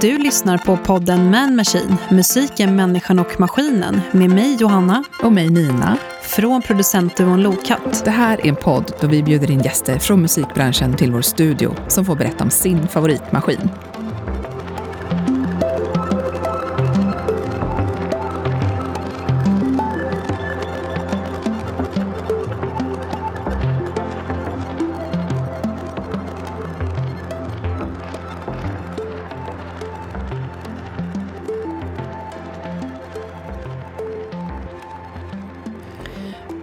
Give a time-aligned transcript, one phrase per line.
[0.00, 5.50] Du lyssnar på podden Man Machine, musiken, människan och maskinen med mig Johanna och mig
[5.50, 8.04] Nina från producentduon Lokatt.
[8.04, 11.74] Det här är en podd då vi bjuder in gäster från musikbranschen till vår studio
[11.88, 13.70] som får berätta om sin favoritmaskin.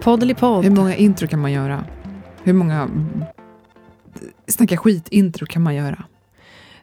[0.08, 0.64] Poddelipodd.
[0.64, 1.84] Hur många intro kan man göra?
[2.42, 2.90] Hur många
[4.46, 6.04] snacka skit-intro kan man göra?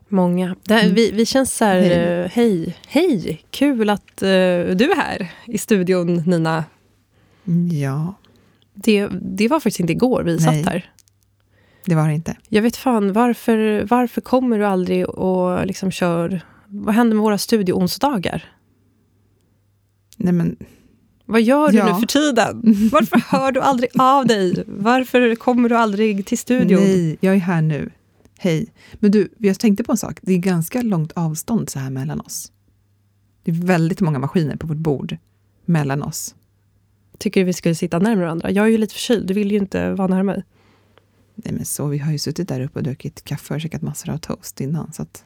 [0.07, 0.55] Många.
[0.70, 0.95] Här, mm.
[0.95, 2.23] vi, vi känns så här, hej.
[2.23, 4.27] Uh, hej, hej, kul att uh,
[4.75, 6.66] du är här i studion, Nina.
[7.71, 8.13] Ja.
[8.73, 10.41] Det, det var faktiskt inte igår vi Nej.
[10.63, 10.91] satt här.
[11.85, 12.38] Det var det inte.
[12.50, 16.41] Jag vet fan, varför, varför kommer du aldrig och liksom kör...
[16.67, 18.44] Vad händer med våra studioonsdagar?
[20.17, 20.57] Nej men
[21.26, 21.94] vad gör du ja.
[21.94, 22.62] nu för tiden?
[22.92, 24.64] Varför hör du aldrig av dig?
[24.68, 26.84] Varför kommer du aldrig till studion?
[26.84, 27.92] Nej, jag är här nu.
[28.38, 28.68] Hej.
[28.94, 30.20] Men du, jag tänkte på en sak.
[30.22, 32.52] Det är ganska långt avstånd så här mellan oss.
[33.44, 35.18] Det är väldigt många maskiner på vårt bord
[35.66, 36.36] mellan oss.
[37.18, 38.52] Tycker du vi skulle sitta närmare varandra?
[38.52, 39.28] Jag är ju lite förkyld.
[39.28, 40.44] Du vill ju inte vara nära mig.
[41.36, 41.88] Nej, men så.
[41.88, 44.94] Vi har ju suttit där uppe och druckit kaffe och käkat massor av toast innan.
[44.94, 45.26] Så att...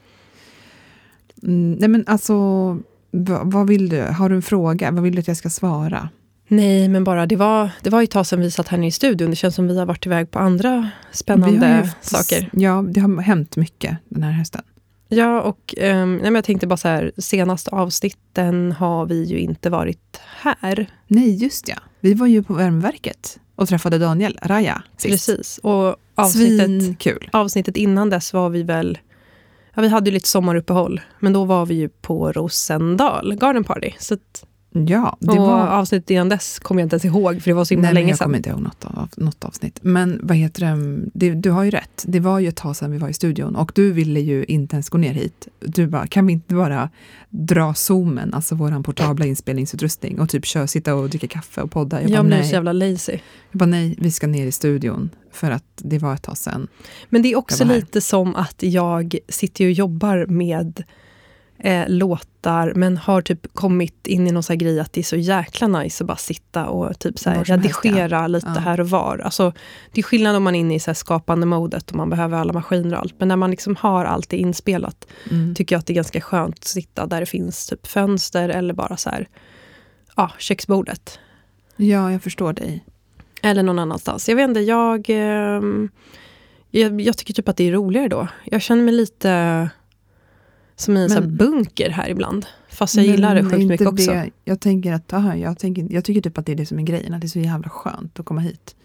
[1.44, 2.78] Mm, nej, men alltså
[3.44, 4.02] vad vill du?
[4.02, 4.92] Har du en fråga?
[4.92, 6.10] Vad vill du att jag ska svara?
[6.48, 8.92] Nej, men bara det var, det var ett tag sedan vi satt här nere i
[8.92, 9.30] studion.
[9.30, 12.50] Det känns som vi har varit iväg på andra spännande haft, saker.
[12.54, 14.62] Ja, det har hänt mycket den här hösten.
[15.08, 19.40] Ja, och um, nej, men jag tänkte bara så här, senaste avsnitten har vi ju
[19.40, 20.90] inte varit här.
[21.08, 21.76] Nej, just ja.
[22.00, 25.28] Vi var ju på Värmeverket och träffade Daniel Raja sist.
[25.28, 28.98] Precis, och avsnittet, avsnittet innan dess var vi väl
[29.80, 33.92] Ja, vi hade ju lite sommaruppehåll, men då var vi ju på Rosendal Garden Party.
[34.00, 35.68] Så att, ja, det var...
[35.68, 38.08] avsnittet innan dess kommer jag inte ens ihåg, för det var så himla Nej, länge
[38.08, 38.18] sedan.
[38.20, 39.80] Jag kommer inte ihåg något, av, något avsnitt.
[39.82, 41.10] Men vad heter det?
[41.14, 41.34] det?
[41.34, 42.06] Du har ju rätt.
[42.08, 44.76] Det var ju ett tag sedan vi var i studion och du ville ju inte
[44.76, 45.48] ens gå ner hit.
[45.60, 46.90] Du bara, kan vi inte bara
[47.30, 52.02] dra zoomen, alltså vår portabla inspelningsutrustning och typ köra, sitta och dricka kaffe och podda?
[52.02, 53.20] Jag, jag blir så jävla lazy.
[53.52, 56.68] Jag bara, nej, vi ska ner i studion för att det var ett tag sedan.
[57.10, 60.84] Men det är också lite som att jag sitter och jobbar med
[61.60, 65.16] eh, låtar men har typ kommit in i någon sån grej att det är så
[65.16, 68.28] jäkla nice att bara sitta och typ så här, redigera helst, ja.
[68.28, 68.60] lite ja.
[68.60, 69.18] här och var.
[69.18, 69.54] Alltså,
[69.92, 72.54] det är skillnad om man är inne i så skapande modet och man behöver alla
[72.54, 73.16] maskiner och allt.
[73.18, 75.56] Men när man liksom har allt det inspelat mm.
[75.56, 78.74] tycker jag att det är ganska skönt att sitta där det finns typ fönster eller
[78.74, 79.28] bara så här,
[80.16, 81.20] ja, köksbordet.
[81.76, 82.86] Ja, jag förstår dig.
[83.42, 84.30] Eller någon annanstans.
[84.30, 85.62] Jag vet inte, jag, eh,
[86.72, 88.28] jag, jag, tycker typ att det är roligare då.
[88.46, 89.70] Jag känner mig lite
[90.80, 92.46] som i en men, bunker här ibland.
[92.70, 94.12] Fast jag gillar det sjukt mycket också.
[94.12, 94.30] Det.
[94.46, 96.84] Jag tänker att, aha, jag, tänker, jag tycker typ att det är det som är
[96.84, 98.76] grejen, att det är så jävla skönt att komma hit.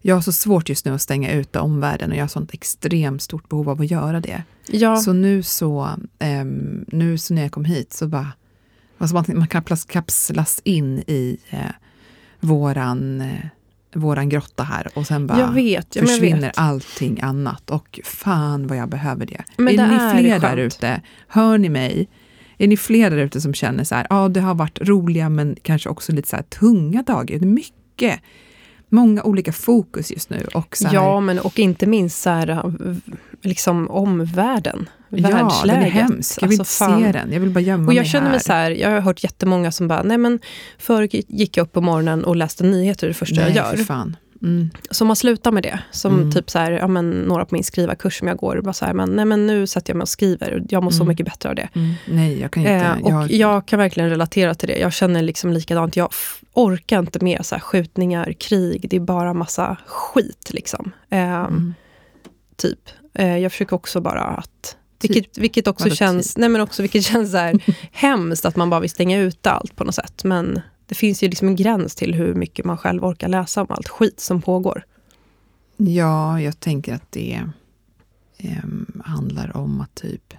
[0.00, 3.22] Jag har så svårt just nu att stänga ute omvärlden och jag har sånt extremt
[3.22, 4.42] stort behov av att göra det.
[4.66, 4.96] Ja.
[4.96, 8.32] Så nu så, um, nu så när jag kom hit så bara,
[8.98, 9.48] alltså man, man
[9.86, 11.58] kapslas in i uh,
[12.40, 13.46] våran uh,
[13.94, 16.58] våran grotta här och sen bara jag vet, ja, försvinner vet.
[16.58, 17.70] allting annat.
[17.70, 19.44] Och fan vad jag behöver det.
[19.56, 21.02] Men är det ni är fler där ute?
[21.28, 22.08] Hör ni mig?
[22.58, 25.28] Är ni fler där ute som känner så här, ja ah, det har varit roliga
[25.28, 27.38] men kanske också lite så här tunga dagar.
[27.38, 28.20] Mycket,
[28.90, 30.46] många olika fokus just nu.
[30.54, 32.72] Och så här, ja, men och inte minst så här,
[33.42, 34.88] liksom omvärlden.
[35.08, 36.42] Ja, den är hemsk.
[36.42, 37.32] Jag vill alltså, inte se den.
[37.32, 38.32] Jag vill bara gömma och jag mig känner här.
[38.32, 40.38] mig så här, jag har hört jättemånga som bara, nej men
[40.78, 43.84] förr gick jag upp på morgonen och läste nyheter det första nej, jag gör.
[43.84, 44.16] Fan.
[44.42, 44.70] Mm.
[44.90, 45.78] Så man slutar med det.
[45.90, 46.32] Som mm.
[46.32, 48.92] typ så här, ja, men, några på min skrivarkurs som jag går, bara så här,
[48.92, 50.62] men, nej, men nu sätter jag mig och skriver.
[50.68, 50.98] Jag mår mm.
[50.98, 51.68] så mycket bättre av det.
[51.74, 51.94] Mm.
[52.08, 52.72] Nej, jag kan inte.
[52.72, 53.30] Eh, och jag...
[53.30, 53.66] jag...
[53.66, 54.78] kan verkligen relatera till det.
[54.78, 55.96] Jag känner liksom likadant.
[55.96, 56.08] Jag
[56.54, 58.86] orkar inte mer så här, skjutningar, krig.
[58.90, 60.50] Det är bara massa skit.
[60.52, 60.92] Liksom.
[61.10, 61.48] Eh,
[62.56, 62.90] typ.
[63.14, 66.38] Eh, jag försöker också bara att vilket, vilket också Vadå känns, typ?
[66.40, 69.76] nej men också, vilket känns så här hemskt att man bara vill stänga ut allt
[69.76, 70.24] på något sätt.
[70.24, 73.66] Men det finns ju liksom en gräns till hur mycket man själv orkar läsa om
[73.70, 74.84] allt skit som pågår.
[75.76, 77.40] Ja, jag tänker att det
[78.38, 78.64] eh,
[79.04, 80.34] handlar om att typ...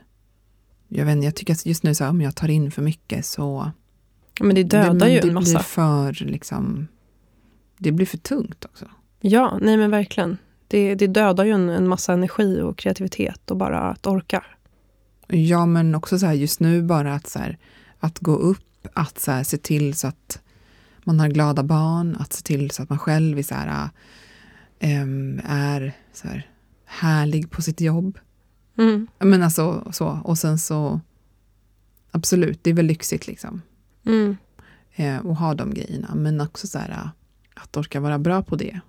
[0.87, 3.71] Jag, vet, jag tycker att just nu så om jag tar in för mycket så...
[4.41, 5.51] Men det dödar det, ju en massa.
[5.51, 6.87] Det blir för liksom...
[7.77, 8.85] Det blir för tungt också.
[9.19, 10.37] Ja, nej men verkligen.
[10.67, 14.43] Det, det dödar ju en, en massa energi och kreativitet och bara att orka.
[15.27, 17.57] Ja, men också så här just nu bara att, så här,
[17.99, 20.41] att gå upp att så här, se till så att
[21.03, 23.89] man har glada barn, att se till så att man själv är, så här,
[24.79, 26.49] ähm, är så här,
[26.85, 28.19] härlig på sitt jobb.
[28.77, 29.07] Mm.
[29.19, 30.19] Men alltså, så.
[30.23, 30.99] Och sen så
[32.11, 33.61] absolut, det är väl lyxigt liksom.
[34.05, 34.37] Mm.
[34.95, 36.15] Eh, och ha de grejerna.
[36.15, 37.09] Men också så här,
[37.53, 38.79] att orka vara bra på det.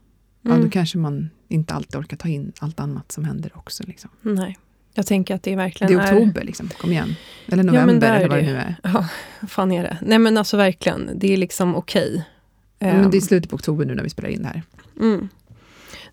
[0.42, 0.64] Ja, Mm.
[0.64, 3.82] då kanske man inte alltid orkar ta in allt annat som händer också.
[3.86, 4.10] Liksom.
[4.22, 4.58] Nej.
[4.94, 6.68] Jag tänker att det Det verkligen är oktober, liksom.
[6.80, 7.14] kom igen.
[7.46, 8.52] Eller november, är eller vad det det.
[8.52, 8.76] nu är.
[8.82, 9.08] Ja,
[9.48, 9.98] fan är det?
[10.02, 12.24] Nej men alltså verkligen, det är liksom okej.
[12.78, 14.62] Ja, men det är Ehm, slutet på oktober nu när vi spelar in det här.
[15.00, 15.28] mm.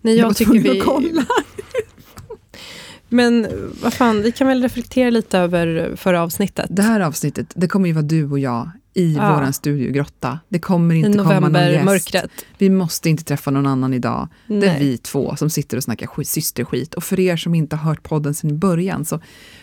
[0.00, 0.80] Nej, Jag jag tycker vi...
[0.80, 1.24] kolla.
[3.08, 3.46] Men
[3.82, 6.66] vad fan, vi kan väl reflektera lite över förra avsnittet.
[6.70, 9.34] Det här avsnittet, det kommer ju vara du och jag i Ja.
[9.34, 10.38] våran studiogrotta.
[10.48, 11.52] Det kommer inte komma någon gäst.
[11.52, 12.30] novembermörkret.
[12.58, 14.28] Vi måste inte träffa någon annan idag.
[14.46, 14.78] Det är Nej.
[14.80, 16.94] vi två som sitter och snackar skit, systerskit.
[16.94, 19.20] Och för er som inte har hört podden sedan början så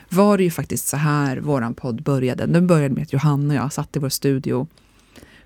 [0.10, 2.46] var det ju faktiskt så här våran podd började.
[2.46, 4.68] Den började med att Johanna och jag satt i vår studio,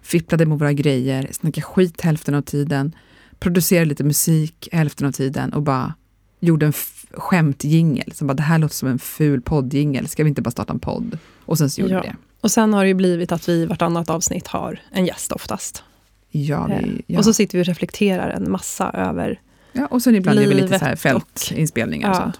[0.01, 2.95] fipplade med våra grejer, snackade skit hälften av tiden,
[3.39, 5.93] producerade lite musik hälften av tiden och bara
[6.39, 6.73] gjorde en
[7.13, 8.11] skämtjingel.
[8.11, 10.79] Som bara, det här låter som en ful poddjingel, ska vi inte bara starta en
[10.79, 11.17] podd?
[11.45, 12.01] Och sen så gjorde Ja.
[12.01, 12.15] vi det.
[12.41, 15.83] Och sen har det ju blivit att vi i vartannat avsnitt har en gäst oftast.
[16.31, 17.19] Ja, Eh, vi, ja.
[17.19, 19.39] Och så sitter vi och reflekterar en massa över
[19.73, 22.19] ja, och sen ibland gör vi lite så här och- fältinspelningar och Ja.
[22.21, 22.39] sånt.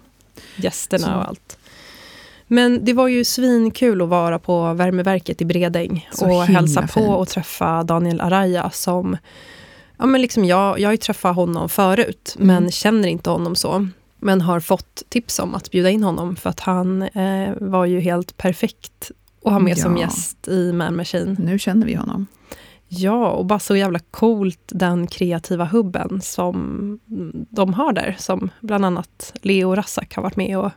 [0.55, 1.13] gästerna Så.
[1.13, 1.57] och allt.
[2.47, 6.87] Men det var ju svinkul att vara på värmeverket i Bredäng Så och hälsa på
[6.87, 7.07] fint.
[7.09, 9.17] och träffa Daniel Araya som
[9.97, 12.47] Ja, men liksom jag, jag har ju träffat honom förut, Mm.
[12.47, 13.87] men känner inte honom så.
[14.19, 17.99] Men har fått tips om att bjuda in honom för att han eh, var ju
[17.99, 19.11] helt perfekt
[19.45, 20.03] att ha med som Ja.
[20.03, 21.35] gäst i Man Machine.
[21.39, 22.27] Nu känner vi honom.
[22.87, 26.99] Ja, och bara så jävla coolt den kreativa hubben som
[27.49, 28.15] de har där.
[28.19, 30.71] Som bland annat Leo Rassak har varit med och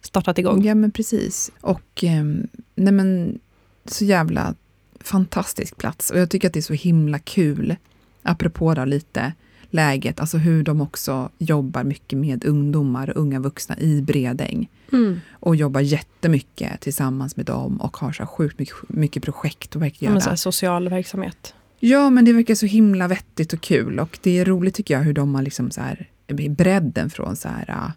[0.00, 0.64] startat igång.
[0.64, 1.50] Ja, men precis.
[1.60, 3.38] Och ehm, nej men,
[3.84, 4.54] så jävla
[5.00, 6.10] fantastisk plats.
[6.10, 7.76] Och jag tycker att det är så himla kul,
[8.22, 9.32] apropå då lite
[9.74, 14.68] läget, alltså hur de också jobbar mycket med ungdomar och unga vuxna i Bredäng.
[14.92, 15.20] Mm.
[15.32, 20.12] Och jobbar jättemycket tillsammans med dem och har så sjukt mycket, mycket projekt att verkligen
[20.12, 20.36] Ja, men göra.
[20.36, 21.54] så social verksamhet.
[21.80, 24.00] Ja, men det verkar så himla vettigt och kul.
[24.00, 26.08] Och det är roligt tycker jag hur de har liksom så här,
[26.48, 27.92] bredden från så här, ja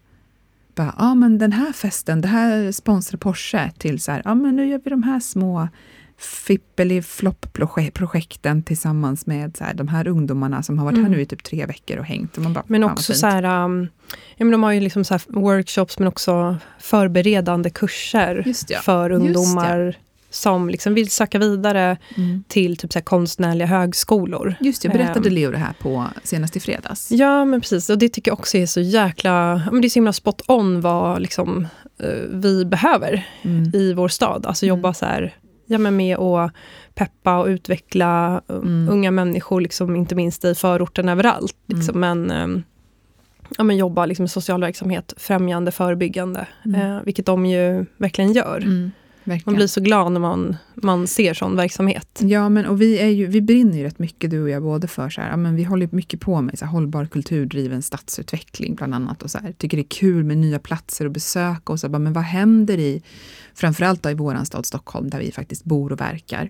[0.75, 4.35] bara, ah, men den här festen, det här sponsrar Porsche till så här, ja ah,
[4.35, 5.67] men nu gör vi de här små
[6.17, 11.11] fippeli-flopp-projekten tillsammans med så här, de här ungdomarna som har varit här Mm.
[11.11, 12.37] nu i typ tre veckor och hängt.
[12.37, 13.87] Och man bara, Men också så här, um,
[14.37, 18.79] ja, men de har ju liksom så här workshops men också förberedande kurser ja.
[18.79, 19.97] för ungdomar
[20.29, 22.43] som liksom vill söka vidare Mm.
[22.47, 24.55] till typ så här konstnärliga högskolor.
[24.59, 25.35] Just det, berättade Ehm.
[25.35, 27.11] Leo det här på senast i fredags.
[27.11, 27.89] Ja, men precis.
[27.89, 29.61] Och det tycker jag också är så jäkla...
[29.71, 31.67] Men det är så himla spot on vad liksom,
[31.99, 33.71] eh, vi behöver Mm.
[33.75, 34.45] i vår stad.
[34.45, 34.77] Alltså Mm.
[34.77, 35.35] jobba så här,
[35.65, 36.51] ja, men med att
[36.95, 38.89] peppa och utveckla eh, Mm.
[38.89, 41.55] unga människor, liksom, inte minst i förorten överallt.
[41.67, 42.47] Liksom, men, eh,
[43.57, 46.47] ja, men jobba liksom, med social verksamhet, främjande, förebyggande.
[46.65, 46.81] Mm.
[46.81, 48.91] Eh, vilket de ju verkligen gör.
[49.25, 49.43] Verkligen.
[49.45, 52.19] Man blir så glad när man, man ser sån verksamhet.
[52.23, 54.87] Ja, men och vi, är ju, vi brinner ju rätt mycket du och jag både
[54.87, 58.75] för så här, ja, men vi håller mycket på med så här, hållbar kulturdriven stadsutveckling
[58.75, 61.79] bland annat och så här, tycker det är kul med nya platser att besöka och
[61.79, 63.03] så här, men vad händer i
[63.53, 66.49] framförallt då i våran stad Stockholm där vi faktiskt bor och verkar.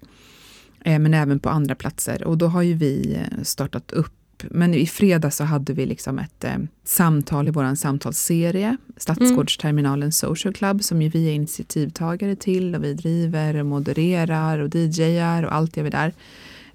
[0.86, 4.74] Eh, men även på andra platser och då har ju vi eh, startat upp men
[4.74, 10.84] i fredags så hade vi liksom ett eh, samtal i vår samtalsserie, Stadsgårdsterminalen Social Club,
[10.84, 15.78] som ju vi är initiativtagare till och vi driver, och modererar och DJar och allt
[15.78, 16.14] gör vi där.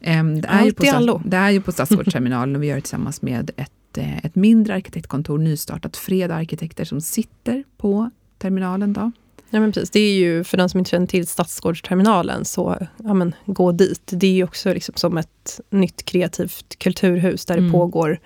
[0.00, 1.23] Em, det, är ju Allt på, i Stads- allo.
[1.25, 4.75] det är ju på Stadsgårdsterminalen och vi gör det tillsammans med ett, eh, ett mindre
[4.75, 8.93] arkitektkontor, nystartat, Freda Arkitekter som sitter på terminalen.
[8.93, 9.12] Då.
[9.50, 9.90] Ja, men precis.
[9.90, 14.02] Det är ju, för den som inte känner till Stadsgårdsterminalen, så ja, men, gå dit.
[14.07, 17.66] Det är ju också liksom som ett nytt kreativt kulturhus där Mm.
[17.66, 18.19] det pågår,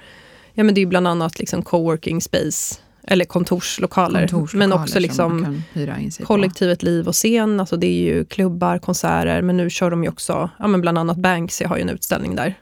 [0.54, 2.74] ja men det är bland annat liksom coworking space,
[3.06, 5.86] eller kontorslokaler, Kontorslokaler men också liksom sig
[6.18, 6.24] på.
[6.26, 7.60] kollektivet liv och scen.
[7.60, 10.98] Alltså det är ju klubbar, konserter, men nu kör de ju också, ja men bland
[10.98, 12.54] annat Banksy har ju en utställning där.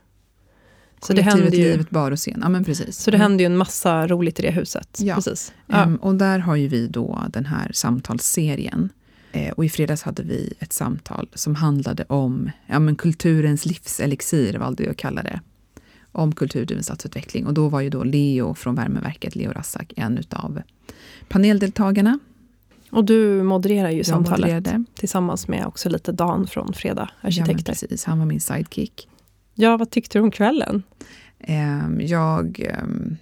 [1.02, 2.38] Så det, händer ju, livet, bar och scen.
[2.42, 2.96] Ja, men precis.
[2.98, 3.22] så det Mm.
[3.22, 4.98] händer ju en massa roligt i det huset.
[5.02, 5.14] Ja.
[5.14, 5.52] Precis.
[5.66, 5.76] Ja.
[5.82, 8.88] Ehm, och där har ju vi då den här samtalsserien.
[9.32, 14.54] Eh, och i fredags hade vi ett samtal som handlade om ja, men kulturens livselixir,
[14.58, 15.40] valde jag att kalla det.
[16.12, 17.46] Om kulturdriven stadsutveckling.
[17.46, 20.62] Och då var ju då Leo från Värmeverket, Leo Rassak, en utav
[21.28, 22.18] paneldeltagarna.
[22.90, 24.84] Och du modererar ju Jag samtalet modererade.
[24.94, 27.72] tillsammans med också lite Dan från Fredag Ja, Arkitekter.
[27.72, 28.04] precis.
[28.04, 29.08] Han var min sidekick.
[29.54, 30.82] Ja, vad tyckte du om kvällen?
[31.38, 33.16] Ehm, jag, ehm,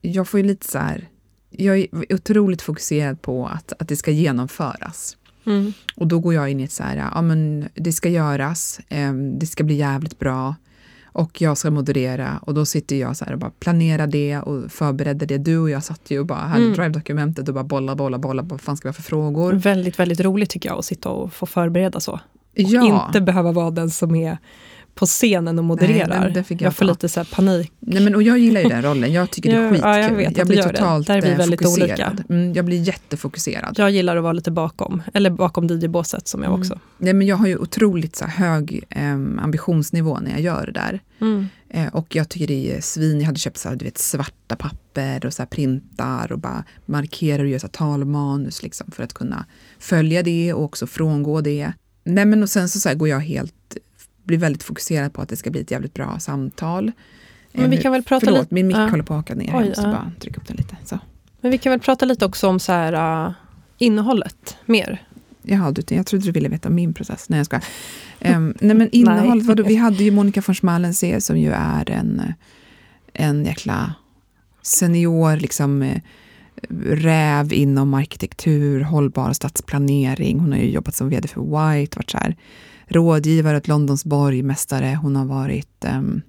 [0.00, 1.08] jag får ju lite så här...
[1.50, 5.16] Jag är otroligt fokuserad på att, att det ska genomföras.
[5.46, 5.72] Mm.
[5.96, 9.38] Och då går jag in i ett så här, ja men det ska göras, ehm,
[9.38, 10.54] det ska bli jävligt bra.
[11.12, 14.72] och jag ska moderera och då sitter jag så här och bara planerar det och
[14.72, 15.38] förbereder det.
[15.38, 16.74] Du och jag satt ju och bara hade mm.
[16.76, 18.42] Drive-dokumentet och bara bolla, bolla, bolla.
[18.42, 19.52] Vad fan ska vi ha för frågor?
[19.52, 22.12] Väldigt, väldigt roligt tycker jag att sitta och få förbereda så.
[22.12, 22.20] Och
[22.54, 23.06] ja.
[23.06, 24.38] inte behöva vara den som är
[25.00, 26.30] på scenen och modererar.
[26.34, 27.72] Nej, jag, jag får lite så panik.
[27.78, 29.90] Nej, men, och jag gillar ju den rollen, jag tycker det är skitkul.
[29.90, 31.12] Ja, jag, vet jag blir totalt det.
[31.12, 32.24] Där är vi eh, väldigt fokuserad.
[32.28, 33.74] Mm, jag blir jättefokuserad.
[33.78, 36.60] Jag gillar att vara lite bakom, eller bakom DJ-båset som jag mm.
[36.60, 36.78] också.
[36.98, 41.00] Nej, men jag har ju otroligt så hög eh, ambitionsnivå när jag gör det där.
[41.20, 41.48] Mm.
[41.70, 44.56] Eh, och jag tycker det är svin, jag hade köpt så här, du vet, svarta
[44.56, 49.46] papper och så printar och bara markerar och gör så talmanus liksom, för att kunna
[49.78, 51.72] följa det och också frångå det.
[52.04, 53.54] Nej men och sen så, så går jag helt
[54.30, 56.92] blir väldigt fokuserad på att det ska bli ett jävligt bra samtal.
[57.52, 58.54] Men vi kan väl prata Förlåt, lite...
[58.54, 58.88] min mick uh.
[58.88, 59.46] håller på att åka ner.
[59.46, 59.92] Oj, jag måste uh.
[59.92, 60.76] bara trycka upp den lite.
[60.84, 60.98] Så.
[61.40, 63.32] Men vi kan väl prata lite också om så här, uh,
[63.78, 65.02] innehållet mer.
[65.42, 67.28] Jaha, du, jag trodde du ville veta min process.
[67.28, 67.56] Nej, jag ska.
[67.56, 72.22] Um, nej, men innehållet, vadå, vi hade ju Monica von Schmalensee som ju är en,
[73.12, 73.94] en jäkla
[74.62, 76.00] senior liksom, eh,
[76.84, 80.40] räv inom arkitektur, hållbar stadsplanering.
[80.40, 82.36] Hon har ju jobbat som vd för White, varit så här,
[82.90, 84.98] rådgivare åt Londons borgmästare.
[85.02, 86.22] Hon har varit um,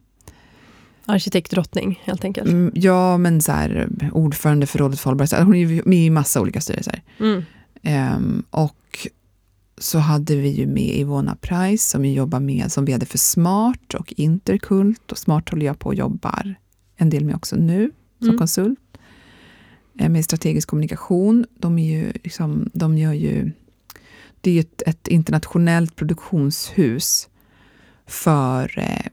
[1.06, 2.50] Arkitektdrottning helt enkelt.
[2.50, 5.46] Mm, ja, men så här, ordförande för Rådet för hållbarhet.
[5.46, 7.02] Hon är med i massa olika styrelser.
[7.20, 7.44] Mm.
[8.16, 9.08] Um, och
[9.78, 14.14] så hade vi ju med Ivona Price som jobbar med som vd för Smart och
[14.18, 15.12] Interkult.
[15.12, 16.56] Och Smart håller jag på och jobbar
[16.96, 18.38] en del med också nu som mm.
[18.38, 18.80] konsult.
[20.00, 21.46] Eh, med strategisk kommunikation.
[21.56, 23.52] De, är ju liksom, de gör ju
[24.42, 27.28] det är ett, ett internationellt produktionshus
[28.08, 29.12] för eh,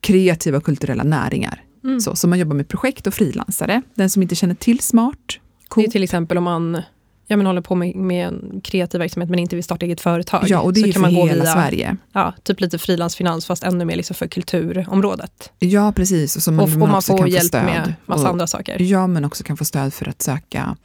[0.00, 1.64] kreativa och kulturella näringar.
[1.84, 2.00] Mm.
[2.00, 3.82] Så, så man jobbar med projekt och frilansare.
[3.94, 5.38] Den som inte känner till Smart.
[5.68, 5.82] Cool.
[5.82, 6.82] Det är till exempel om man
[7.28, 10.44] ja, men håller på med, med en kreativ verksamhet men inte vill starta eget företag.
[10.46, 11.96] Ja, och det är så för hela via, Sverige.
[12.12, 15.52] Ja, typ lite frilansfinans fast ännu mer liksom för kulturområdet.
[15.58, 16.36] Ja, precis.
[16.36, 18.82] Och, så man, och, och man, man får hjälp med massa och, andra saker.
[18.82, 20.76] Ja, men också kan få stöd för att söka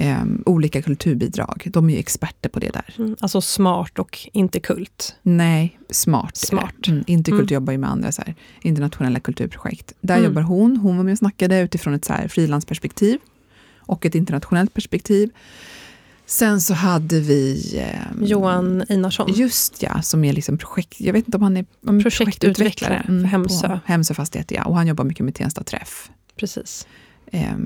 [0.00, 1.68] eh, olika kulturbidrag.
[1.72, 2.94] De är ju experter på det där.
[2.98, 5.14] Mm, alltså smart och inte kult?
[5.22, 6.36] Nej, smart.
[6.36, 6.86] smart.
[6.88, 7.54] Mm, inte kult mm.
[7.54, 9.92] jobbar ju med andra så här, internationella kulturprojekt.
[10.00, 10.24] Där mm.
[10.24, 10.76] jobbar hon.
[10.76, 13.18] Hon var med och snackade utifrån ett så här frilansperspektiv
[13.78, 15.30] och ett internationellt perspektiv.
[16.26, 17.76] Sen så hade vi...
[17.78, 19.32] Eh, Johan Einarsson.
[19.32, 21.00] Just ja, som är liksom projekt...
[21.00, 23.78] Jag vet inte om han är om projektutvecklare för Hemsö.
[23.84, 24.64] Hemsö Fastigheter, ja.
[24.64, 26.10] Och han jobbar mycket med Tensta Träff.
[26.36, 26.86] Precis.
[27.26, 27.56] Eh,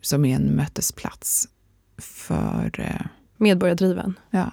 [0.00, 1.48] som är en mötesplats
[1.98, 2.80] för...
[2.80, 4.50] Eh, Medborgardriven ja.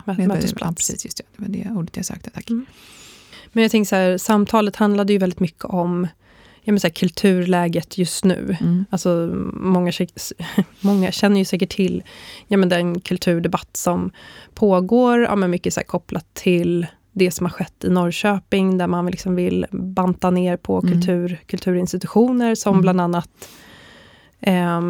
[0.59, 1.23] Ja, precis, just det.
[1.37, 2.49] Det var det ordet jag sökte, tack.
[2.49, 2.65] Mm.
[3.53, 6.07] Men jag tänker så här, samtalet handlade ju väldigt mycket om
[6.63, 8.57] ja, men så här, kulturläget just nu.
[8.61, 8.85] Mm.
[8.89, 9.09] Alltså,
[9.53, 9.91] många,
[10.81, 12.03] många känner ju säkert till
[12.47, 14.11] ja, men den kulturdebatt som
[14.53, 18.87] pågår, ja, men mycket så här, kopplat till det som har skett i Norrköping, där
[18.87, 20.91] man liksom vill banta ner på mm.
[20.91, 22.81] kultur, kulturinstitutioner som mm.
[22.81, 23.29] bland annat
[24.41, 24.81] eh,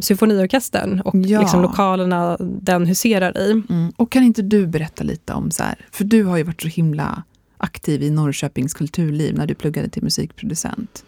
[0.00, 1.40] symfoniorkestern och ja.
[1.40, 3.50] liksom lokalerna den huserar i.
[3.50, 3.92] Mm.
[3.96, 6.68] Och kan inte du berätta lite om, så här, för du har ju varit så
[6.68, 7.22] himla
[7.56, 11.04] aktiv i Norrköpings kulturliv när du pluggade till musikproducent.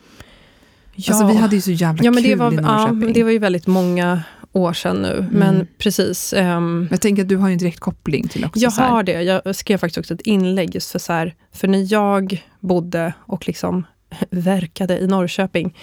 [0.95, 1.15] Ja.
[1.15, 3.09] Alltså vi hade ju så jävla ja, men kul var, i Norrköping.
[3.09, 4.23] Ja, det var ju väldigt många
[4.53, 5.19] år sedan nu.
[5.19, 5.29] Mm.
[5.33, 6.33] Men precis.
[6.33, 8.61] Um, jag tänker att du har ju en direkt koppling till också.
[8.61, 9.23] Jag har det.
[9.23, 13.47] Jag skrev faktiskt också ett inlägg just för så här, för när jag bodde och
[13.47, 13.87] liksom
[14.31, 15.77] verkade i Norrköping,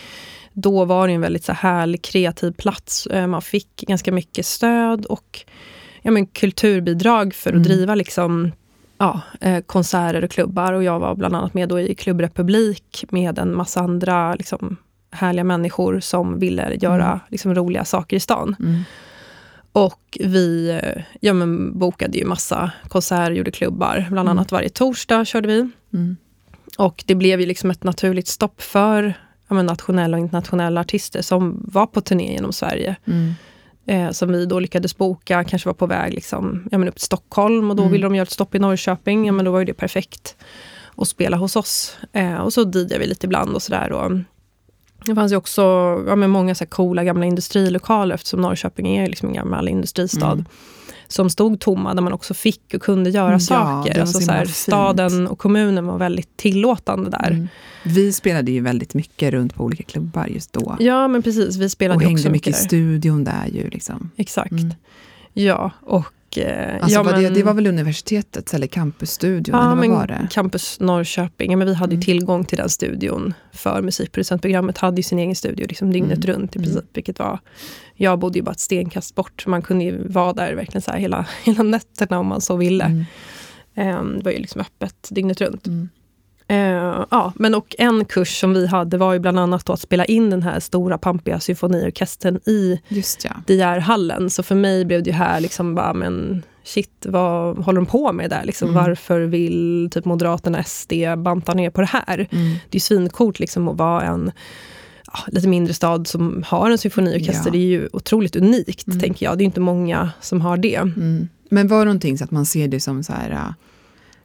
[0.53, 3.07] då var det en väldigt så härlig kreativ plats.
[3.07, 5.45] Eh, man fick ganska mycket stöd och
[6.01, 7.63] ja, men, kulturbidrag för att mm.
[7.63, 8.51] driva liksom,
[8.97, 10.73] ja, eh, konserter och klubbar.
[10.73, 14.77] Och jag var bland annat med då i Klubbrepublik med en massa andra liksom,
[15.11, 17.19] härliga människor som ville göra mm.
[17.29, 18.55] liksom, roliga saker i stan.
[18.59, 18.81] Mm.
[19.71, 24.07] Och vi eh, ja, men, bokade ju massa konserter, gjorde klubbar.
[24.09, 24.37] Bland mm.
[24.37, 25.69] annat varje torsdag körde vi.
[25.93, 26.17] Mm.
[26.77, 29.13] Och det blev ju liksom ett naturligt stopp för
[29.49, 32.95] ja, nationella och internationella artister som var på turné genom Sverige.
[33.05, 33.33] Mm.
[33.85, 37.05] Eh, som vi då lyckades boka, kanske var på väg liksom, ja, men upp till
[37.05, 37.91] Stockholm och då mm.
[37.91, 39.25] ville de göra ett stopp i Norrköping.
[39.25, 40.35] Ja, men då var det perfekt
[40.95, 41.97] att spela hos oss.
[42.13, 44.25] Eh, och så DJade vi lite ibland och sådär.
[45.05, 45.61] Det fanns ju också
[46.07, 50.31] ja, men många så coola gamla industrilokaler eftersom Norrköping är liksom en gammal industristad.
[50.31, 50.45] Mm
[51.11, 53.99] som stod tomma, där man också fick och kunde göra ja, saker.
[53.99, 57.31] Alltså så här, staden och kommunen var väldigt tillåtande där.
[57.31, 57.47] Mm.
[57.83, 60.77] Vi spelade ju väldigt mycket runt på olika klubbar just då.
[60.79, 61.57] Ja, men precis.
[61.57, 62.61] Vi spelade och hängde också mycket där.
[62.61, 63.69] i studion där ju.
[63.69, 64.09] Liksom.
[64.15, 64.51] Exakt.
[64.51, 64.73] Mm.
[65.33, 66.05] Ja, och
[66.37, 69.55] alltså ja, var men, det, det, var väl universitetet eller campusstudion?
[69.55, 70.27] Ja, eller vad var det?
[70.31, 71.51] Campus Norrköping.
[71.51, 72.01] Ja, men vi hade mm.
[72.01, 73.33] tillgång till den studion.
[73.51, 76.35] För musikproducentprogrammet hade ju sin egen studio liksom dygnet mm.
[76.35, 76.77] runt i princip.
[76.77, 76.89] Mm.
[76.93, 77.39] Vilket var,
[77.95, 79.47] jag bodde ju bara ett stenkast bort.
[79.47, 82.83] Man kunde vara där verkligen så hela, hela nätterna om man så ville.
[82.83, 83.99] Mm.
[83.99, 85.67] Um, det var ju liksom öppet dygnet runt.
[85.67, 85.89] Mm.
[86.51, 90.05] Uh, ja, men och en kurs som vi hade var ju bland annat att spela
[90.05, 93.31] in den här stora pampiga symfoniorkestern i Just ja.
[93.47, 94.29] DR-hallen.
[94.29, 98.11] Så för mig blev det ju här liksom bara, men shit, vad håller de på
[98.13, 98.43] med där?
[98.43, 98.83] Liksom, mm.
[98.83, 102.27] Varför vill typ Moderaterna, SD banta ner på det här?
[102.31, 102.49] Mm.
[102.51, 104.31] Det är ju svincoolt liksom att vara en
[105.13, 107.45] ja, lite mindre stad som har en symfoniorkester.
[107.45, 107.51] Ja.
[107.51, 108.99] Det är ju otroligt unikt, mm.
[108.99, 109.37] tänker jag.
[109.37, 110.75] Det är inte många som har det.
[110.75, 111.27] Mm.
[111.49, 113.53] Men var det någonting så att man ser det som så här,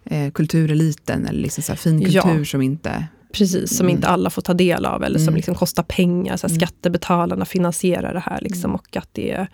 [0.04, 2.44] eh, kultureliten eller liksom så fin kultur ja.
[2.44, 3.96] som inte Precis, som mm.
[3.96, 5.36] inte alla får ta del av eller som mm.
[5.36, 6.36] liksom kostar pengar.
[6.36, 6.58] Så mm.
[6.58, 8.40] Skattebetalarna finansierar det här.
[8.40, 8.74] Liksom, mm.
[8.74, 9.46] och att det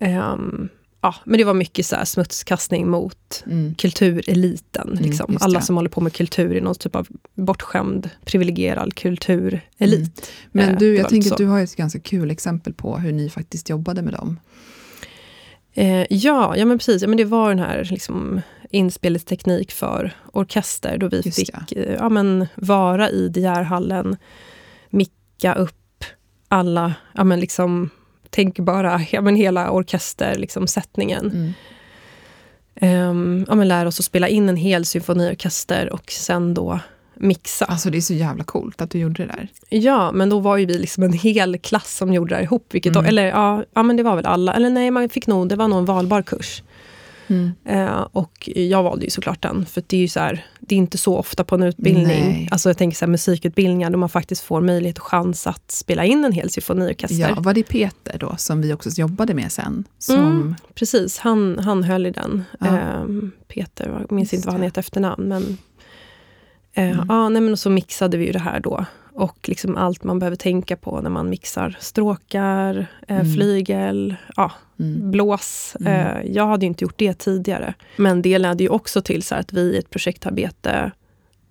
[0.00, 0.68] um,
[1.00, 3.74] ja, men det var mycket så smutskastning mot mm.
[3.74, 4.98] kultureliten.
[5.00, 5.38] Liksom.
[5.40, 10.30] Alla som håller på med kultur i någon typ av bortskämd, privilegierad kulturelit.
[10.52, 13.68] Men du, jag tänker att du har ett ganska kul exempel på hur ni faktiskt
[13.68, 14.40] jobbade med dem.
[15.74, 17.02] Eh, ja, ja, men precis.
[17.02, 21.82] Ja, men det var den här liksom, inspelningsteknik för orkester, då vi Just fick ja.
[21.82, 24.16] Eh, ja, men, vara i DR-hallen,
[24.90, 26.04] micka upp
[26.48, 27.90] alla ja, men, liksom,
[28.30, 31.24] tänkbara, ja, men hela orkestersättningen.
[31.24, 31.54] Liksom,
[32.80, 36.80] um, ja, men lära oss att spela in en hel symfoniorkester och sen då
[37.20, 37.64] mixa.
[37.64, 39.48] Alltså det är så jävla coolt att du gjorde det där.
[39.68, 42.66] Ja, men då var ju vi liksom en hel klass som gjorde det här ihop.
[42.70, 43.02] Vilket mm.
[43.02, 44.54] då, eller ja, ja, men det var väl alla.
[44.54, 46.62] Eller nej, man fick nog, det var nog en valbar kurs.
[47.28, 47.52] Mm.
[47.64, 50.78] Eh, och jag valde ju såklart den, för det är ju så här, det är
[50.78, 52.48] inte så ofta på en utbildning, Nej.
[52.50, 56.04] alltså jag tänker så här, musikutbildningar, där man faktiskt får möjlighet och chans att spela
[56.04, 57.18] in en hel symfoniorkester.
[57.18, 59.84] Ja, var det Peter då, som vi också jobbade med sen?
[59.98, 60.16] Som...
[60.16, 62.44] Mm, precis, han, han höll i den.
[62.60, 62.66] Ja.
[62.66, 63.04] Eh,
[63.48, 65.58] Peter, jag minns inte vad han heter efternamn, men
[66.78, 67.06] Eh, mm.
[67.08, 68.84] ja, nej, men så mixade vi ju det här då.
[69.18, 73.34] Och liksom allt man behöver tänka på när man mixar stråkar, eh, mm.
[73.34, 75.10] flygel, ja, mm.
[75.10, 75.76] blås.
[75.80, 75.92] Mm.
[75.92, 77.74] Eh, jag hade inte gjort det tidigare.
[77.96, 80.92] Men det ledde ju också till så att vi i ett projektarbete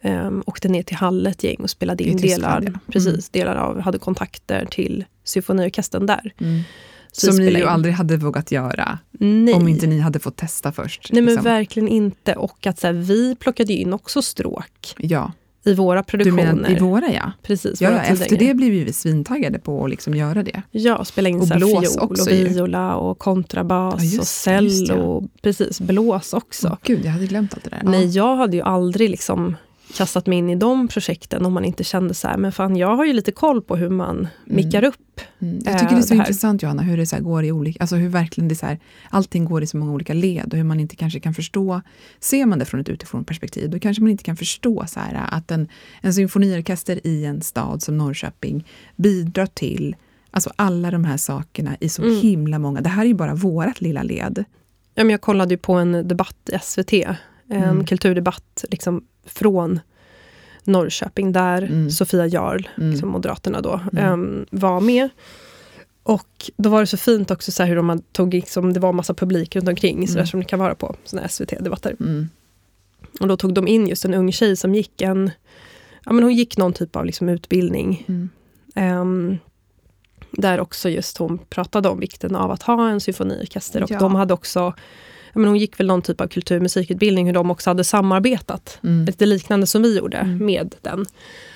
[0.01, 2.79] eh, åkte ner till Halle ett gäng och spelade in delar, ja.
[2.91, 3.21] precis, mm.
[3.31, 6.33] delar av, hade kontakter till symfoniorkestern där.
[6.38, 6.62] Mm.
[7.12, 9.00] Som ni ju aldrig hade vågat göra.
[9.11, 9.53] Nej.
[9.53, 11.09] Om inte ni hade fått testa först.
[11.11, 11.35] Nej liksom.
[11.35, 12.33] men verkligen inte.
[12.33, 14.96] Och att så här, vi plockade in också stråk.
[14.98, 15.31] Ja.
[15.63, 16.53] I våra produktioner.
[16.53, 17.31] Du menar i våra ja.
[17.43, 17.81] Precis.
[17.81, 20.61] Ja, efter det blev vi svintaggade på att liksom göra det.
[20.72, 24.27] Ja, spela in och så här, blås fiol också, och viola och kontrabas ja, och
[24.27, 25.29] cello.
[25.41, 26.67] Precis, blås också.
[26.67, 27.81] Oh, Gud, jag hade glömt allt det där.
[27.83, 29.55] Nej, jag hade ju aldrig liksom
[29.93, 32.95] kastat mig in i de projekten om man inte kände så här, men fan jag
[32.95, 34.29] har ju lite koll på hur man mm.
[34.43, 35.21] mickar upp.
[35.39, 35.59] Mm.
[35.65, 37.95] Jag tycker det är så det intressant Johanna, hur det så går i olika, alltså
[37.95, 40.79] hur verkligen det så här, allting går i så många olika led och hur man
[40.79, 41.81] inte kanske kan förstå,
[42.19, 45.27] ser man det från ett utifrån perspektiv, då kanske man inte kan förstå så här,
[45.31, 45.67] att en,
[46.01, 49.95] en symfoniorkester i en stad som Norrköping bidrar till
[50.31, 52.21] Alltså alla de här sakerna i så mm.
[52.21, 54.43] himla många, det här är ju bara vårat lilla led.
[54.93, 57.15] Ja, men jag kollade ju på en debatt i SVT, en
[57.50, 57.85] mm.
[57.85, 59.79] kulturdebatt liksom från
[60.63, 61.92] Norrköping, där mm.
[61.92, 62.92] Sofia Jarl, mm.
[62.92, 65.09] liksom Moderaterna då, um, var med.
[66.03, 69.13] Och då var det så fint också så hur de tog, liksom, det var massa
[69.13, 70.07] publik runt omkring, mm.
[70.07, 71.96] så där som det kan vara på såna SVT-debatter.
[72.00, 72.29] Mm.
[73.20, 75.31] Och då tog de in just en ung tjej som gick en,
[76.05, 78.05] ja men hon gick någon typ av liksom utbildning.
[78.75, 79.37] Um,
[80.31, 83.83] där också just hon pratade om vikten av att ha en symfoniorkester.
[83.83, 84.00] Och ja.
[84.00, 84.74] de hade också
[85.33, 88.79] men hon gick väl någon typ av kultur och musikutbildning, hur de också hade samarbetat.
[88.83, 89.05] Mm.
[89.05, 90.46] Lite liknande som vi gjorde mm.
[90.46, 91.05] med den.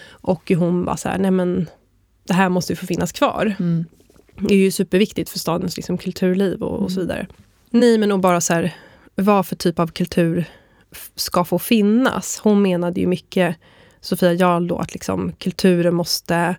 [0.10, 1.67] Och hon var så här, nej men
[2.23, 3.55] det här måste ju få finnas kvar.
[3.60, 3.86] Mm.
[4.39, 7.07] Det är ju superviktigt för stadens liksom, kulturliv och, och så mm.
[7.07, 7.27] vidare.
[7.69, 8.75] Nej, men och bara så här,
[9.15, 10.45] vad för typ av kultur
[11.15, 12.39] ska få finnas?
[12.43, 13.55] Hon menade ju mycket,
[14.01, 16.55] Sofia Jarl då, att liksom, kulturen måste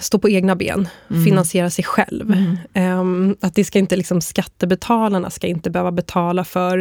[0.00, 1.24] stå på egna ben, mm.
[1.24, 2.32] finansiera sig själv.
[2.74, 3.00] Mm.
[3.00, 6.78] Um, att det ska inte liksom, skattebetalarna ska inte behöva betala för,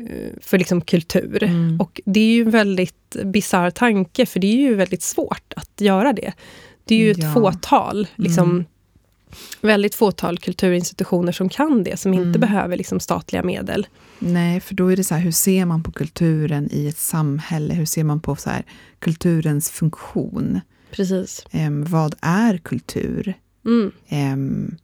[0.00, 1.42] uh, för liksom kultur.
[1.42, 1.80] Mm.
[1.80, 5.80] Och det är ju en väldigt bisarr tanke, för det är ju väldigt svårt att
[5.80, 6.32] göra det.
[6.84, 7.32] Det är ju ett ja.
[7.32, 8.64] fåtal, liksom, mm.
[9.60, 12.40] väldigt fåtal kulturinstitutioner som kan det, som inte mm.
[12.40, 13.86] behöver liksom, statliga medel.
[14.18, 17.74] Nej, för då är det så här, hur ser man på kulturen i ett samhälle?
[17.74, 18.62] Hur ser man på så här,
[18.98, 20.60] kulturens funktion?
[20.92, 21.46] Precis.
[21.52, 23.34] Um, vad är kultur?
[23.64, 23.92] Mm.
[24.10, 24.76] Um,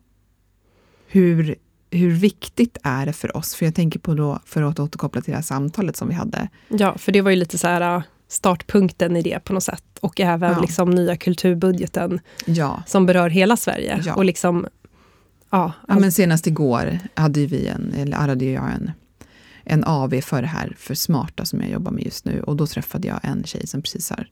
[1.07, 1.55] hur,
[1.91, 3.55] hur viktigt är det för oss?
[3.55, 6.49] För jag tänker på då, för att återkoppla till det här samtalet som vi hade.
[6.69, 9.85] Ja, för det var ju lite så här äh, startpunkten i det på något sätt.
[10.01, 10.61] Och även ja.
[10.61, 12.83] liksom nya kulturbudgeten ja.
[12.87, 14.03] som berör hela Sverige.
[14.05, 14.15] Ja.
[14.15, 14.67] Och liksom,
[15.51, 18.91] ja, ja, men senast igår hade vi en, eller hade jag en,
[19.65, 22.43] en AV för det här för smarta som jag jobbar med just nu.
[22.43, 24.29] Och då träffade jag en tjej som precis har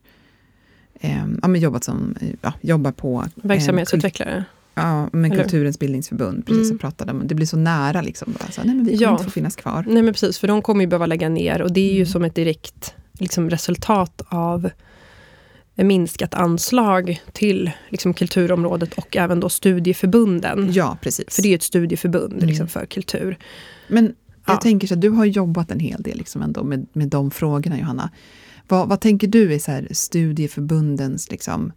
[0.99, 3.25] eh, ja, men jobbat som, ja, jobbar på...
[3.35, 4.45] Verksamhetsutvecklare?
[4.73, 5.43] Ja, med Eller?
[5.43, 6.77] Kulturens bildningsförbund, precis, mm.
[6.77, 7.27] pratade om.
[7.27, 8.35] Det blir så nära liksom.
[8.39, 9.11] Bara, så, nej, men vi kommer ja.
[9.11, 9.85] inte få finnas kvar.
[9.87, 12.05] Nej men precis, för de kommer ju behöva lägga ner och det är ju mm.
[12.05, 14.69] som ett direkt liksom resultat av
[15.75, 20.69] minskat anslag till liksom, kulturområdet och även då studieförbunden.
[20.73, 21.35] Ja, precis.
[21.35, 22.47] För det är ju ett studieförbund mm.
[22.47, 23.37] liksom, för kultur.
[23.87, 24.05] Men
[24.45, 24.57] jag ja.
[24.57, 27.79] tänker så att du har jobbat en hel del liksom ändå med, med de frågorna,
[27.79, 28.09] Johanna.
[28.67, 31.71] Vad, vad tänker du är så här studieförbundens, liksom,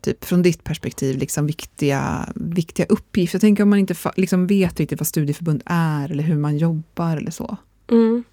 [0.00, 3.36] typ från ditt perspektiv, liksom viktiga, viktiga uppgifter?
[3.36, 7.16] Jag tänker om man inte liksom vet riktigt vad studieförbund är eller hur man jobbar
[7.16, 7.56] eller så.
[7.90, 8.24] Mm.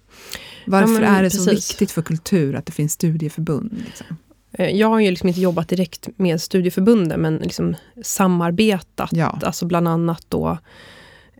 [0.66, 1.44] Varför ja, är det precis.
[1.44, 3.82] så viktigt för kultur att det finns studieförbund?
[3.86, 4.06] Liksom?
[4.52, 9.10] Eh, jag har ju liksom inte jobbat direkt med studieförbunden, men liksom samarbetat.
[9.12, 9.38] Ja.
[9.42, 10.58] Alltså bland annat då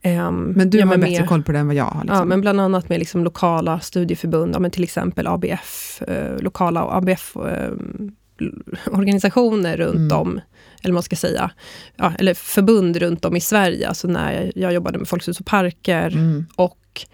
[0.04, 2.00] Um, men du ja, har bättre med, koll på det än vad jag har?
[2.00, 2.18] Liksom.
[2.18, 6.80] Ja, men bland annat med liksom lokala studieförbund, ja, men till exempel ABF, eh, lokala
[6.80, 10.18] ABF-organisationer eh, runt mm.
[10.18, 10.40] om,
[10.82, 11.50] eller man ska säga,
[11.96, 13.88] ja, eller förbund runt om i Sverige.
[13.88, 16.46] Alltså när jag jobbade med Folkets hus och parker mm.
[16.56, 17.06] och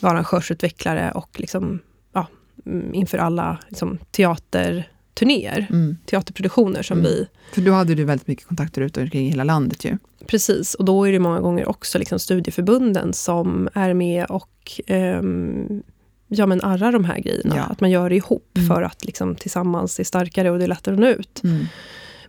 [0.00, 1.78] var arrangörsutvecklare och liksom,
[2.12, 2.26] ja,
[2.66, 5.96] mm, inför alla liksom, teater turnéer, mm.
[6.06, 7.10] teaterproduktioner som mm.
[7.10, 7.26] vi...
[7.52, 9.98] För då hade du väldigt mycket kontakter ute omkring hela landet ju.
[10.26, 15.82] Precis, och då är det många gånger också liksom studieförbunden som är med och um,
[16.28, 17.56] ja, men arrar de här grejerna.
[17.56, 17.62] Ja.
[17.62, 18.68] Att man gör det ihop mm.
[18.68, 21.40] för att liksom, tillsammans är starkare och det är lättare att nå ut.
[21.44, 21.66] Mm.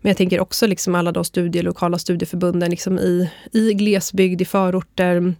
[0.01, 4.45] Men jag tänker också liksom alla de studie, lokala studieförbunden liksom i, i glesbygd, i
[4.45, 5.35] förorter.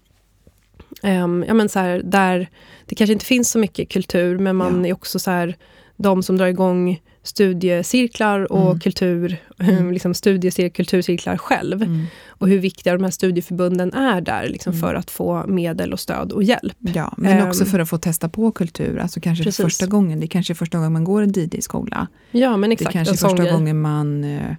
[1.03, 2.49] Um, ja, men så här, där
[2.85, 4.89] det kanske inte finns så mycket kultur, men man ja.
[4.89, 5.55] är också så här,
[5.95, 8.79] de som drar igång studiecirklar och mm.
[8.79, 9.91] kultur, mm.
[9.91, 11.83] liksom studiecirklar, kulturcirklar själv.
[11.83, 12.05] Mm.
[12.27, 14.81] Och hur viktiga de här studieförbunden är där liksom mm.
[14.81, 16.77] för att få medel och stöd och hjälp.
[16.79, 19.57] Ja, men um, också för att få testa på kultur, alltså kanske precis.
[19.57, 20.19] för första gången.
[20.19, 22.07] Det är kanske första gången man går en DD-skola.
[22.31, 22.93] Ja, men exakt.
[22.93, 24.55] Det är kanske första gången man um,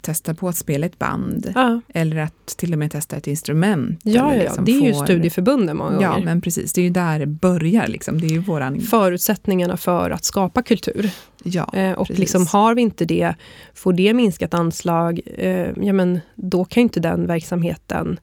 [0.00, 1.52] testa på att spela ett band.
[1.54, 1.80] Ja.
[1.88, 4.00] Eller att till och med testa ett instrument.
[4.02, 6.18] Ja, liksom ja det är får, ju studieförbunden många gånger.
[6.18, 6.72] Ja, men precis.
[6.72, 7.86] Det är ju där det börjar.
[7.86, 8.20] Liksom.
[8.20, 8.80] Det är ju våran...
[8.80, 11.10] Förutsättningarna för att skapa kultur.
[11.42, 13.34] Ja, eh, och liksom, har vi inte det,
[13.74, 18.18] får det minskat anslag, eh, ja, men då kan ju inte den verksamheten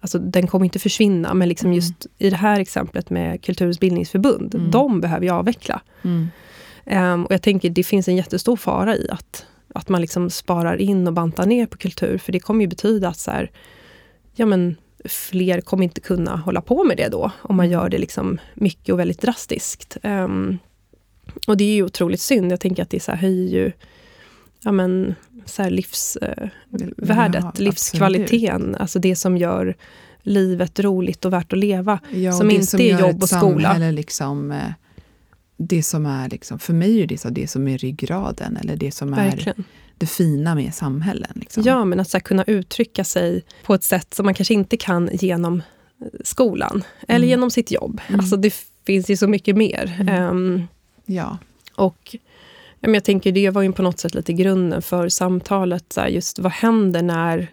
[0.00, 1.76] Alltså den kommer inte försvinna, men liksom mm.
[1.76, 4.70] just i det här exemplet med Kulturens bildningsförbund, mm.
[4.70, 5.80] de behöver ju avveckla.
[6.04, 6.28] Mm.
[6.90, 10.76] Um, och jag tänker det finns en jättestor fara i att att man liksom sparar
[10.76, 12.18] in och bantar ner på kultur.
[12.18, 13.50] För det kommer ju betyda att så här,
[14.34, 17.72] ja men fler kommer inte kunna hålla på med det då, om man mm.
[17.72, 19.96] gör det liksom mycket och väldigt drastiskt.
[20.02, 20.58] Um,
[21.46, 22.52] och det är ju otroligt synd.
[22.52, 23.72] Jag tänker att det så här höjer ju
[24.60, 26.50] ja men, så här livsvärdet,
[27.10, 28.74] uh, ja, livskvaliteten.
[28.74, 29.76] Alltså det som gör
[30.22, 31.98] livet roligt och värt att leva.
[32.10, 33.78] Ja, som inte är jobb och skola.
[33.78, 34.72] Liksom, eh,
[35.58, 38.92] det som är, liksom, för mig är det så, det som är ryggraden, eller det
[38.92, 39.58] som Verkligen.
[39.58, 39.64] är
[39.98, 41.32] det fina med samhällen.
[41.34, 41.62] Liksom.
[41.66, 44.76] Ja, men att så här, kunna uttrycka sig på ett sätt som man kanske inte
[44.76, 45.62] kan genom
[46.24, 47.28] skolan, eller mm.
[47.28, 48.00] genom sitt jobb.
[48.08, 48.20] Mm.
[48.20, 48.54] Alltså det
[48.86, 49.96] finns ju så mycket mer.
[50.00, 50.22] Mm.
[50.22, 50.66] Um,
[51.06, 51.38] ja.
[51.74, 52.16] Och
[52.80, 55.92] jag tänker, det var ju på något sätt lite grunden för samtalet.
[55.92, 57.50] Så här, just vad händer när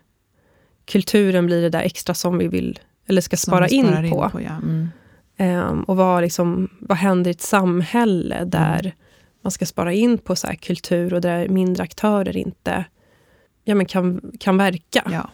[0.86, 3.98] kulturen blir det där extra som vi vill, eller ska spara in på.
[3.98, 4.62] In på ja.
[5.38, 5.70] Mm.
[5.70, 8.50] Um, och vad, liksom, vad händer i ett samhälle mm.
[8.50, 8.92] där mm.
[9.42, 12.86] man ska spara in på så kultur och där mindre aktörer inte
[13.64, 15.04] ja, men kan, kan verka.
[15.12, 15.30] Ja.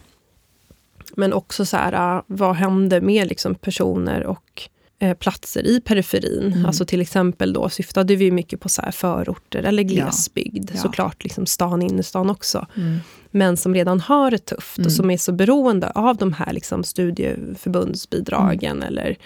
[1.16, 4.62] Men också så här, uh, vad händer med liksom personer och
[4.98, 6.52] eh, platser i periferin?
[6.52, 6.66] Mm.
[6.66, 10.70] Alltså till exempel då syftade vi mycket på så förorter eller glesbygd.
[10.70, 10.74] Ja.
[10.76, 10.82] Ja.
[10.82, 12.66] Såklart liksom stan, innerstan också.
[12.76, 12.98] Mm.
[13.30, 14.90] Men som redan har det tufft och mm.
[14.90, 18.88] som är så beroende av de här liksom studieförbundsbidragen mm.
[18.88, 19.16] eller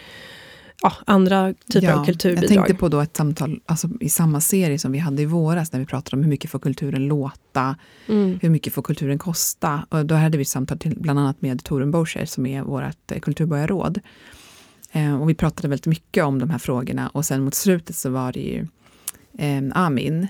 [0.82, 2.44] ja, andra typer ja, av kulturbidrag.
[2.44, 5.72] Jag tänkte på då ett samtal alltså, i samma serie som vi hade i våras
[5.72, 8.38] när vi pratade om hur mycket får kulturen låta, mm.
[8.42, 9.86] hur mycket får kulturen kosta.
[9.88, 13.12] Och då hade vi ett samtal till, bland annat med Torun Boucher som är vårt
[13.12, 14.00] eh, kulturborgarråd.
[14.92, 18.10] Eh, och vi pratade väldigt mycket om de här frågorna och sen mot slutet så
[18.10, 18.66] var det ju
[19.38, 20.28] eh, Amin.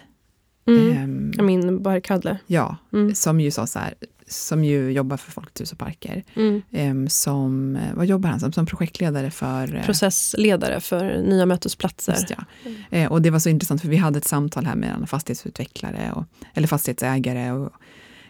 [0.67, 1.33] Mm.
[1.33, 2.39] Eh, Amin Barkadle.
[2.47, 3.15] Ja, mm.
[3.15, 3.95] som ju sa så här,
[4.29, 6.25] som ju jobbar för Folkets hus och parker.
[6.35, 6.63] Mm.
[6.71, 8.53] Um, som, eh, vad jobbar han som?
[8.53, 9.77] Som projektledare för...
[9.77, 12.13] Eh, Processledare för nya mötesplatser.
[12.13, 12.45] Just, ja.
[12.65, 13.05] Mm.
[13.05, 16.13] Uh, och det var så intressant för vi hade ett samtal här med en fastighetsutvecklare,
[16.13, 17.73] och, eller fastighetsägare och,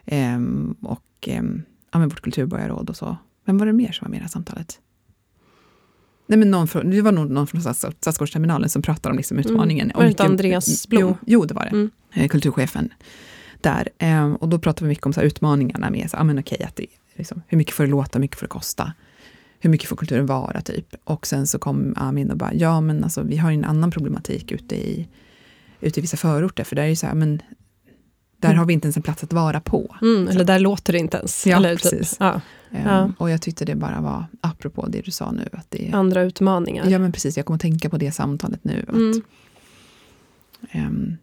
[0.04, 3.16] um, och um, ja, vårt kulturborgarråd och så.
[3.44, 4.80] Vem var det mer som var med i det här samtalet?
[6.26, 9.86] Nej, men någon från, det var nog någon från Stadsgårdsterminalen som pratade om liksom utmaningen.
[9.86, 9.96] Mm.
[9.96, 11.02] Var det inte Andreas Blom?
[11.02, 11.70] Jo, jo, det var det.
[11.70, 12.28] Mm.
[12.28, 12.90] Kulturchefen
[13.66, 13.88] där.
[13.98, 16.76] Eh, och då pratar vi mycket om så utmaningarna med, så, ah, men okej, att
[16.76, 18.92] det, liksom, hur mycket får det låta, hur mycket får det kosta?
[19.60, 20.94] Hur mycket får kulturen vara, typ?
[21.04, 23.90] Och sen så kom Amin och bara, ja men alltså vi har ju en annan
[23.90, 25.08] problematik ute i,
[25.80, 27.42] ute i vissa förorter, för där är ju så här, men
[28.38, 28.58] där mm.
[28.58, 29.96] har vi inte ens en plats att vara på.
[30.02, 31.46] Mm, eller där låter det inte ens.
[31.46, 32.10] Ja, eller typ, precis.
[32.10, 32.40] Typ, ja.
[32.70, 33.12] Um, ja.
[33.18, 36.86] Och jag tyckte det bara var, apropå det du sa nu, att det Andra utmaningar.
[36.90, 38.84] Ja men precis, jag kommer att tänka på det samtalet nu.
[38.88, 39.22] Att, mm.
[40.74, 41.16] Um,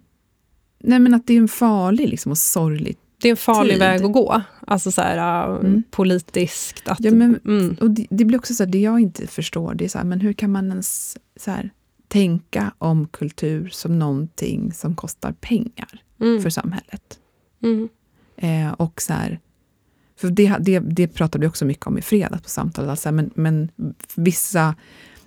[0.84, 3.80] nej men att det är en farlig liksom, och sorglig det är en farlig tid.
[3.80, 4.42] väg att gå.
[4.68, 5.84] Alltså så här, uh, mm.
[5.92, 6.88] politiskt.
[6.88, 7.78] Att, ja, men, mm.
[7.82, 10.06] och det, det, blir också så här, det jag inte förstår, det är så här,
[10.06, 11.70] men hur kan man ens så här,
[12.08, 16.42] tänka om kultur som någonting som kostar pengar mm.
[16.42, 17.20] för samhället?
[17.64, 17.90] Mm.
[18.38, 19.40] Eh, och så här,
[20.20, 23.32] för det, det, det pratade vi också mycket om i fredags på samtalet, alltså, men,
[23.36, 23.70] men
[24.16, 24.76] vissa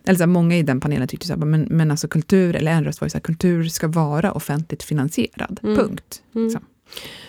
[0.07, 2.73] eller så här, många i den panelen tyckte så här, men, men alltså kultur, eller
[2.73, 5.77] en röst var ju så här, kultur ska vara offentligt finansierad, mm.
[5.77, 6.23] punkt.
[6.35, 6.47] Mm.
[6.47, 6.65] Liksom.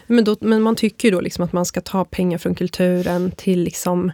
[0.07, 3.31] Men, då, men man tycker ju då liksom att man ska ta pengar från kulturen
[3.31, 4.11] till liksom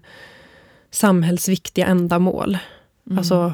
[0.91, 2.57] samhällsviktiga ändamål.
[3.07, 3.17] Mm.
[3.17, 3.53] Alltså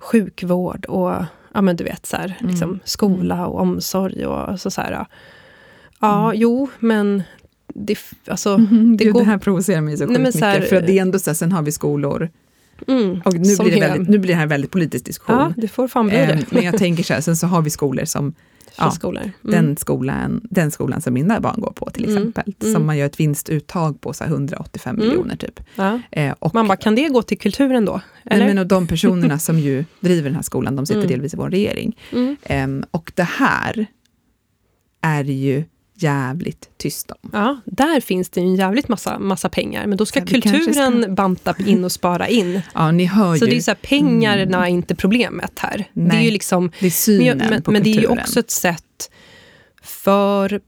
[0.00, 2.50] sjukvård och ja, men du vet, så här, mm.
[2.50, 4.26] liksom, skola och omsorg.
[4.26, 5.06] Och alltså, så här,
[6.00, 6.40] ja, mm.
[6.40, 7.22] jo, men
[7.74, 9.20] det, alltså, mm, det, Gud, går...
[9.20, 10.38] det här provocerar mig så sjukt mycket.
[10.38, 12.30] Så här, för det är ändå så här, sen har vi skolor
[12.86, 15.36] Mm, och nu, blir det väldigt, nu blir det här en väldigt politisk diskussion.
[15.36, 16.32] Ja, det får fan bli det.
[16.32, 18.34] Eh, men jag tänker så här, sen så har vi skolor som
[18.78, 19.32] ja, Mm.
[19.42, 22.16] Den, skolan, den skolan som mina barn går på till mm.
[22.16, 22.74] exempel, mm.
[22.74, 25.08] som man gör ett vinstuttag på så 185 mm.
[25.08, 25.60] miljoner typ.
[25.74, 26.00] Ja.
[26.10, 28.00] Eh, och, man bara, kan det gå till kulturen då?
[28.24, 28.44] Eller?
[28.44, 31.10] Nej, men och de personerna som ju driver den här skolan, de sitter mm.
[31.10, 31.96] delvis i vår regering.
[32.42, 33.86] Eh, och det här
[35.00, 35.64] är ju
[36.02, 37.30] jävligt tyst om.
[37.32, 41.12] Ja, där finns det en jävligt massa, massa pengar, men då ska ja, kulturen ska...
[41.12, 42.60] banta in och spara in.
[42.74, 43.50] Ja, ni hör så ju.
[43.50, 44.62] det är så här, pengarna mm.
[44.62, 45.84] är inte problemet här.
[45.92, 48.40] Nej, det är ju liksom, det är synen men, på men det är ju också
[48.40, 49.10] ett sätt
[49.82, 50.60] för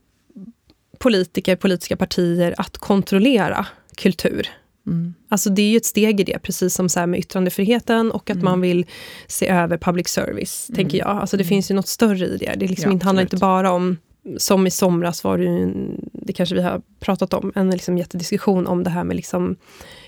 [0.99, 3.65] politiker, politiska partier att kontrollera
[3.97, 4.49] kultur.
[4.87, 5.13] Mm.
[5.29, 8.35] Alltså det är ju ett steg i det, precis som så med yttrandefriheten och att
[8.35, 8.45] mm.
[8.45, 8.85] man vill
[9.27, 10.75] se över public service, mm.
[10.75, 11.07] tänker jag.
[11.07, 11.49] Alltså det mm.
[11.49, 12.53] finns ju något större i det.
[12.57, 13.97] Det liksom ja, inte, handlar inte bara om
[14.37, 15.73] som i somras var det ju,
[16.13, 19.55] det kanske vi har pratat om, en liksom jättediskussion om det här med liksom,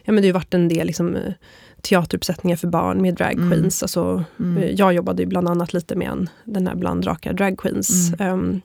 [0.04, 1.18] ja men det har ju varit en del liksom,
[1.82, 3.50] teateruppsättningar för barn med drag mm.
[3.50, 3.82] queens.
[3.82, 3.86] Mm.
[3.86, 4.76] Alltså, mm.
[4.76, 8.34] Jag jobbade ju bland annat lite med en, den här blandraka drag queens mm.
[8.34, 8.62] um,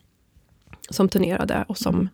[0.90, 2.08] som turnerade och som mm.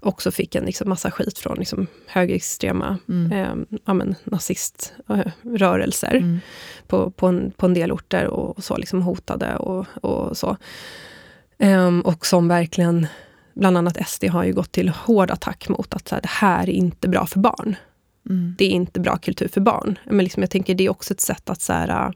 [0.00, 6.38] också fick en liksom, massa skit från liksom, högerextrema um, ja, men, naziströrelser mm.
[6.86, 10.56] på, på, en, på en del orter och, och så liksom hotade och, och så.
[11.58, 13.06] Um, och som verkligen,
[13.54, 16.62] bland annat SD har ju gått till hård attack mot att så här, det här
[16.62, 17.76] är inte bra för barn.
[18.28, 18.54] Mm.
[18.58, 19.98] Det är inte bra kultur för barn.
[20.04, 22.12] Men liksom, jag tänker det är också ett sätt att så här,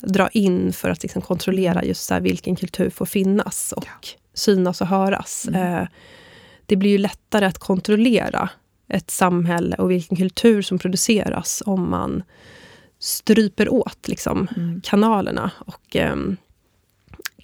[0.00, 4.08] dra in för att liksom kontrollera just så här, vilken kultur får finnas och ja.
[4.34, 5.48] synas och höras.
[5.48, 5.80] Mm.
[5.80, 5.88] Uh,
[6.66, 8.48] det blir ju lättare att kontrollera
[8.88, 12.22] ett samhälle och vilken kultur som produceras om man
[12.98, 14.80] stryper åt liksom, mm.
[14.80, 15.50] kanalerna.
[15.58, 16.36] Och um,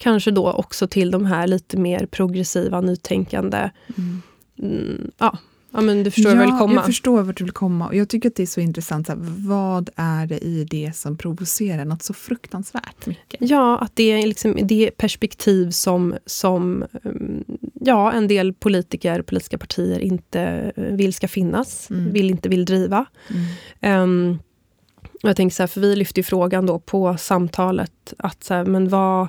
[0.01, 3.69] Kanske då också till de här lite mer progressiva, nytänkande.
[3.97, 4.21] Mm.
[4.59, 5.37] Mm, ja.
[5.71, 6.73] ja, men du förstår ja, väl komma?
[6.73, 7.87] jag förstår vart du vill komma.
[7.87, 9.07] Och jag tycker att det är så intressant.
[9.07, 13.49] Så här, vad är det i det som provocerar något så fruktansvärt mycket?
[13.49, 19.57] Ja, att det är liksom, det perspektiv som, som mm, ja, en del politiker, politiska
[19.57, 21.89] partier inte vill ska finnas.
[21.89, 22.13] Mm.
[22.13, 23.05] Vill inte vill driva.
[23.81, 24.39] Um,
[25.21, 28.65] jag tänker så här, för vi lyfte ju frågan då på samtalet att så här,
[28.65, 29.27] men vad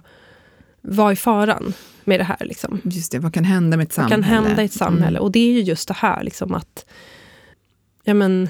[0.83, 1.73] vad är faran
[2.05, 2.37] med det här?
[2.40, 2.81] Liksom?
[2.85, 4.16] Just det, vad kan hända med ett samhälle?
[4.16, 5.18] Vad kan hända i ett samhälle?
[5.18, 5.23] Mm.
[5.23, 6.87] Och det är ju just det här liksom att
[8.05, 8.49] ja, men,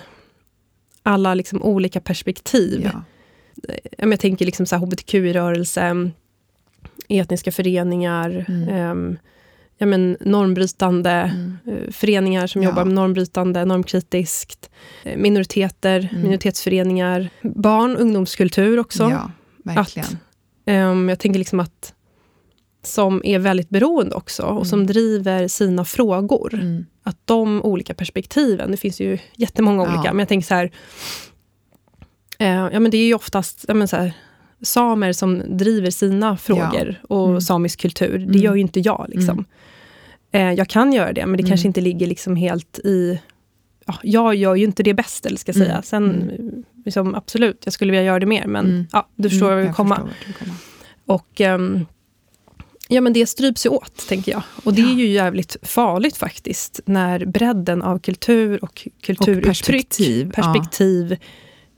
[1.03, 2.81] alla liksom olika perspektiv.
[2.85, 3.03] Ja.
[3.99, 6.11] Ja, jag tänker liksom så hbtq-rörelse,
[7.09, 8.90] etniska föreningar, mm.
[8.90, 9.18] um,
[9.79, 11.59] ja, men normbrytande mm.
[11.68, 12.68] uh, föreningar som ja.
[12.68, 14.71] jobbar med normbrytande, normkritiskt,
[15.05, 16.23] eh, minoriteter, mm.
[16.23, 19.11] minoritetsföreningar, barn, ungdomskultur också.
[19.11, 19.31] Ja,
[19.64, 20.09] verkligen.
[20.09, 21.95] Att, um, jag tänker liksom att
[22.93, 24.87] som är väldigt beroende också och som mm.
[24.87, 26.55] driver sina frågor.
[26.55, 26.87] Mm.
[27.03, 30.13] Att de olika perspektiven, det finns ju jättemånga olika, ja.
[30.13, 30.71] men jag tänker så här,
[32.39, 34.13] eh, ja men det är ju oftast ja, men så här,
[34.63, 37.17] samer som driver sina frågor ja.
[37.17, 37.41] och mm.
[37.41, 38.27] samisk kultur.
[38.29, 39.07] Det gör ju inte jag.
[39.09, 39.45] Liksom.
[40.33, 40.49] Mm.
[40.49, 41.71] Eh, jag kan göra det, men det kanske mm.
[41.71, 43.21] inte ligger liksom helt i...
[43.87, 45.83] Ja, jag gör ju inte det bäst, eller ska jag säga.
[45.83, 46.31] Sen,
[46.85, 49.75] liksom, absolut, jag skulle vilja göra det mer, men ja, du förstår mm, jag vill
[49.75, 50.09] komma.
[51.07, 51.41] Och...
[51.41, 51.87] Um,
[52.93, 54.43] Ja, men det stryps ju åt, tänker jag.
[54.65, 60.31] Och det är ju jävligt farligt faktiskt, när bredden av kultur och kulturuttryck, och perspektiv,
[60.31, 61.27] perspektiv ja.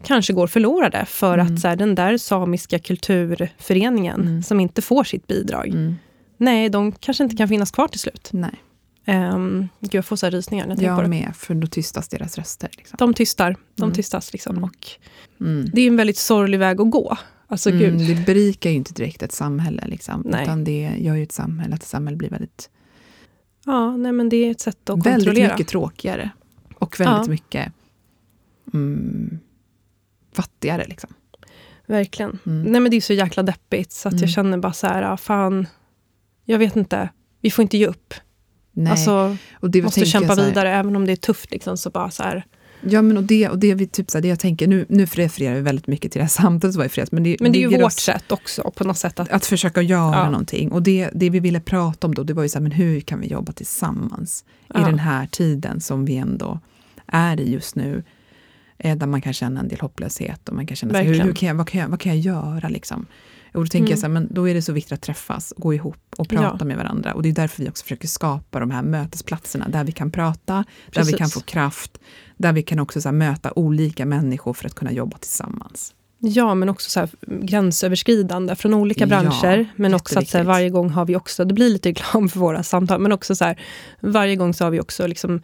[0.07, 1.55] kanske går förlorade, för mm.
[1.55, 4.43] att så här, den där samiska kulturföreningen, mm.
[4.43, 5.95] som inte får sitt bidrag, mm.
[6.37, 8.29] nej, de kanske inte kan finnas kvar till slut.
[8.33, 8.55] Nej.
[9.07, 12.69] Um, gud, jag får så rysningar när jag, jag med, för då tystas deras röster.
[12.77, 12.97] Liksom.
[12.99, 13.95] De tystar, de mm.
[13.95, 14.33] tystas.
[14.33, 14.65] Liksom, mm.
[14.65, 14.89] och
[15.41, 15.71] mm.
[15.73, 17.17] Det är en väldigt sorglig väg att gå.
[17.47, 18.17] Alltså, mm, gud.
[18.17, 20.43] Det berikar ju inte direkt ett samhälle, liksom, nej.
[20.43, 22.71] utan det gör ju ett samhälle, att ett samhälle blir väldigt...
[23.65, 25.35] Ja, nej, men det är ett sätt att väldigt kontrollera.
[25.35, 26.31] Väldigt mycket tråkigare.
[26.75, 27.31] Och väldigt ja.
[27.31, 27.73] mycket
[28.75, 29.39] mm,
[30.33, 30.85] fattigare.
[30.89, 31.11] Liksom.
[31.87, 32.39] Verkligen.
[32.47, 32.63] Mm.
[32.63, 34.29] Nej, men det är så jäkla deppigt, så att jag mm.
[34.29, 35.67] känner bara så här, fan,
[36.45, 37.09] jag vet inte,
[37.41, 38.15] vi får inte ge upp.
[38.73, 38.91] Nej.
[38.91, 41.51] Alltså, och det måste kämpa vidare, även om det är tufft.
[41.51, 42.45] Liksom, så bara så här,
[42.81, 45.05] Ja, men och det, och det, vi, typ så här, det jag tänker, nu, nu
[45.05, 47.13] refererar vi väldigt mycket till det här samtalet som var i fredags.
[47.13, 49.21] Men det, men det är ju vårt oss, sätt också på något sätt.
[49.21, 50.31] Att, att försöka göra ja.
[50.31, 50.73] någonting.
[50.73, 53.01] Och det, det vi ville prata om då, det var ju så här, men hur
[53.01, 54.81] kan vi jobba tillsammans ja.
[54.81, 56.61] i den här tiden som vi ändå
[57.07, 58.05] är i just nu.
[58.79, 61.33] Eh, där man kan känna en del hopplöshet och man kan känna, sig, hur, hur
[61.33, 62.69] kan jag, vad, kan jag, vad kan jag göra?
[62.69, 63.07] Liksom?
[63.55, 63.91] Och då tänker mm.
[63.91, 66.57] jag så här, men då är det så viktigt att träffas, gå ihop och prata
[66.61, 66.65] ja.
[66.65, 67.15] med varandra.
[67.15, 70.65] Och det är därför vi också försöker skapa de här mötesplatserna där vi kan prata,
[70.87, 70.95] Precis.
[70.95, 71.99] där vi kan få kraft,
[72.37, 75.95] där vi kan också så möta olika människor för att kunna jobba tillsammans.
[76.19, 79.59] Ja, men också så här, gränsöverskridande från olika branscher.
[79.59, 82.29] Ja, men också att så här, varje gång har vi också, det blir lite reklam
[82.29, 83.61] för våra samtal, men också så här,
[84.01, 85.43] varje gång så har vi också liksom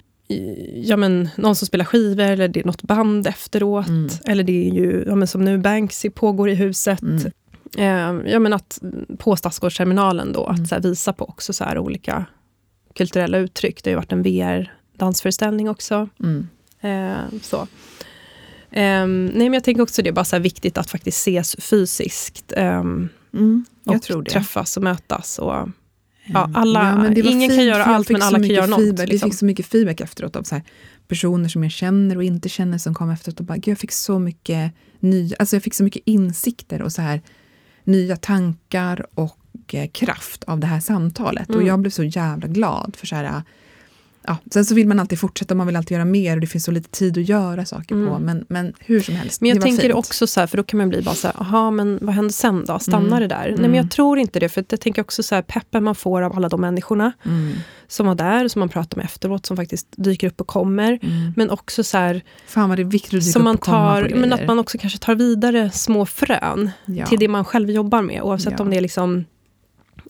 [0.75, 3.89] ja, men, någon som spelar skivor eller det är något band efteråt.
[3.89, 4.09] Mm.
[4.25, 7.03] Eller det är ju, ja, men som nu Banksy pågår i huset.
[7.03, 7.31] Mm.
[7.77, 8.79] Eh, ja, men att
[9.19, 10.63] på Stadsgårdsterminalen då, mm.
[10.63, 12.27] att här, visa på också så här, olika
[12.95, 13.85] kulturella uttryck.
[13.85, 16.09] Det har ju varit en VR-dansföreställning också.
[16.23, 16.49] Mm.
[16.81, 17.57] Eh, så.
[18.71, 22.53] Eh, nej, men jag tänker också det är bara så viktigt att faktiskt ses fysiskt.
[22.57, 25.39] Ehm, mm, och träffas och mötas.
[25.39, 25.53] Och,
[26.25, 28.81] ja, ehm, alla, ja, ingen kan göra allt, men alla kan göra något.
[28.81, 29.07] Liksom.
[29.07, 30.65] Vi fick så mycket feedback efteråt av så här,
[31.09, 34.19] personer som jag känner och inte känner som kom efteråt och bara, jag fick så
[34.19, 37.21] mycket ny, alltså jag fick så mycket insikter och så här
[37.91, 41.49] nya tankar och eh, kraft av det här samtalet.
[41.49, 41.61] Mm.
[41.61, 43.43] Och jag blev så jävla glad för så här,
[44.27, 46.65] ja, sen så vill man alltid fortsätta, man vill alltid göra mer och det finns
[46.65, 48.09] så lite tid att göra saker mm.
[48.09, 48.19] på.
[48.19, 49.95] Men, men hur som helst, Men jag tänker fint.
[49.95, 52.33] också så här, för då kan man bli bara så här, aha, men vad händer
[52.33, 52.79] sen då?
[52.79, 53.21] Stannar mm.
[53.21, 53.49] det där?
[53.49, 53.61] Mm.
[53.61, 56.23] Nej, men jag tror inte det, för jag tänker också så här, peppen man får
[56.23, 57.53] av alla de människorna mm.
[57.89, 60.99] som var där, som man pratar med efteråt, som faktiskt dyker upp och kommer.
[61.03, 61.33] Mm.
[61.37, 64.33] Men också så här, Fan vad det är viktigt att dyka upp man tar, Men
[64.33, 67.07] att man också kanske tar vidare små frön ja.
[67.07, 68.65] till det man själv jobbar med, oavsett ja.
[68.65, 69.25] om det är liksom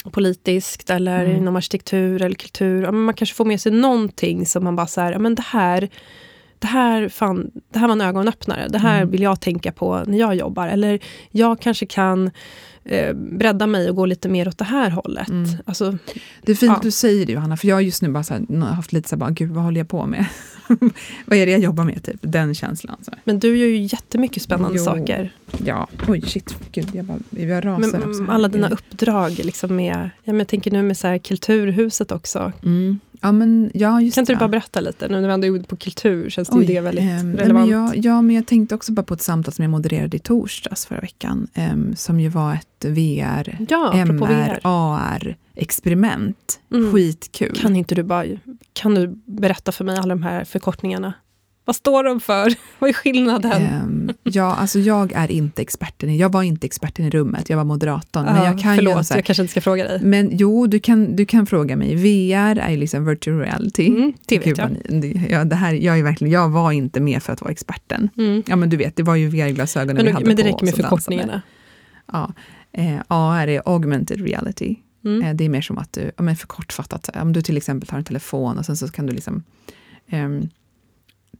[0.05, 1.37] politiskt eller mm.
[1.37, 2.91] inom arkitektur eller kultur.
[2.91, 5.89] man kanske får med sig någonting som man bara så här, men det här,
[6.61, 8.69] det här, fan, det här var en ögonöppnare.
[8.69, 9.11] Det här mm.
[9.11, 10.69] vill jag tänka på när jag jobbar.
[10.69, 12.31] Eller jag kanske kan
[12.85, 15.29] eh, bredda mig och gå lite mer åt det här hållet.
[15.29, 15.51] Mm.
[15.65, 15.99] Alltså,
[16.43, 16.81] det är fint ja.
[16.83, 19.21] du säger det Johanna, för jag har just nu bara här, haft lite så här,
[19.21, 20.27] bara, gud vad håller jag på med?
[21.27, 22.05] vad är det jag jobbar med?
[22.05, 22.97] Typ, den känslan.
[23.03, 23.13] Så.
[23.25, 24.85] Men du gör ju jättemycket spännande jo.
[24.85, 25.33] saker.
[25.65, 28.31] Ja, oj shit, gud, jag, bara, jag rasar men.
[28.31, 32.53] Alla dina uppdrag, liksom med, ja, men jag tänker nu med så här, Kulturhuset också.
[32.63, 33.01] Mm.
[33.21, 35.09] Ja, men, ja, just kan inte du bara berätta lite?
[35.09, 37.69] Nu när vi ändå är på kultur känns Oj, det väldigt ähm, relevant.
[37.69, 40.21] Men jag, ja, men jag tänkte också bara på ett samtal som jag modererade i
[40.21, 41.49] torsdags förra veckan.
[41.73, 46.61] Um, som ju var ett VR, ja, MR, AR-experiment.
[46.73, 46.93] Mm.
[46.93, 47.57] Skitkul.
[47.61, 48.25] Kan inte du bara
[48.73, 51.13] kan du berätta för mig alla de här förkortningarna?
[51.71, 52.55] Vad står de för?
[52.79, 53.83] Vad är skillnaden?
[53.83, 56.17] Um, ja, alltså jag är inte experten.
[56.17, 58.27] Jag var inte experten i rummet, jag var moderatorn.
[58.27, 60.01] Ja, men jag kan förlåt, här, jag kanske inte ska fråga dig.
[60.03, 61.95] Men jo, du kan, du kan fråga mig.
[61.95, 63.87] VR är liksom virtual reality.
[63.87, 64.77] Mm, det vet jag.
[65.31, 68.11] Ja, det här, jag, är verkligen, jag var inte med för att vara experten.
[68.17, 68.43] Mm.
[68.47, 71.43] Ja, men du vet, det var ju VR-glasögonen vi hade Men det räcker med förkortningarna.
[72.13, 72.33] Ja.
[72.73, 74.77] Eh, AR är augmented reality.
[75.05, 75.23] Mm.
[75.23, 77.89] Eh, det är mer som att du, ja, men för kortfattat, om du till exempel
[77.89, 79.43] tar en telefon och sen så kan du liksom
[80.13, 80.49] um,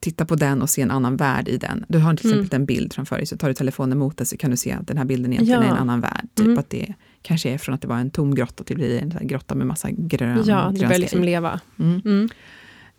[0.01, 1.85] titta på den och se en annan värld i den.
[1.89, 2.39] Du har till mm.
[2.39, 2.63] exempel mm.
[2.63, 4.87] en bild framför dig, så tar du telefonen mot dig så kan du se att
[4.87, 5.67] den här bilden egentligen ja.
[5.67, 6.29] är en annan värld.
[6.35, 6.59] Typ mm.
[6.59, 9.27] att det kanske är från att det var en tom grotta till att bli en
[9.27, 11.61] grotta med massa grön Ja, det börjar liksom leva.
[11.79, 12.29] Mm.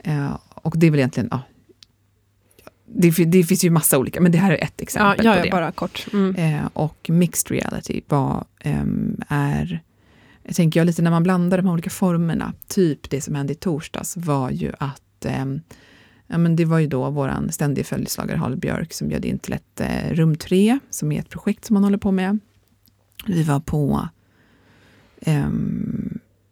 [0.08, 1.42] Uh, och det är väl egentligen, ja,
[2.86, 5.46] det, det, finns ju massa olika, men det här är ett exempel ja, ja, på
[5.46, 5.52] det.
[5.52, 6.08] bara kort.
[6.14, 9.82] Uh, och mixed reality var, um, är
[10.44, 13.54] jag tänker jag lite när man blandar de här olika formerna, typ det som hände
[13.54, 15.46] i torsdags var ju att eh,
[16.32, 19.54] ja, men det var ju då vår ständige följeslagare Harald Björk som bjöd in till
[19.54, 22.40] ett eh, rum 3, som är ett projekt som man håller på med.
[23.26, 24.08] Vi var på
[25.22, 25.50] eh,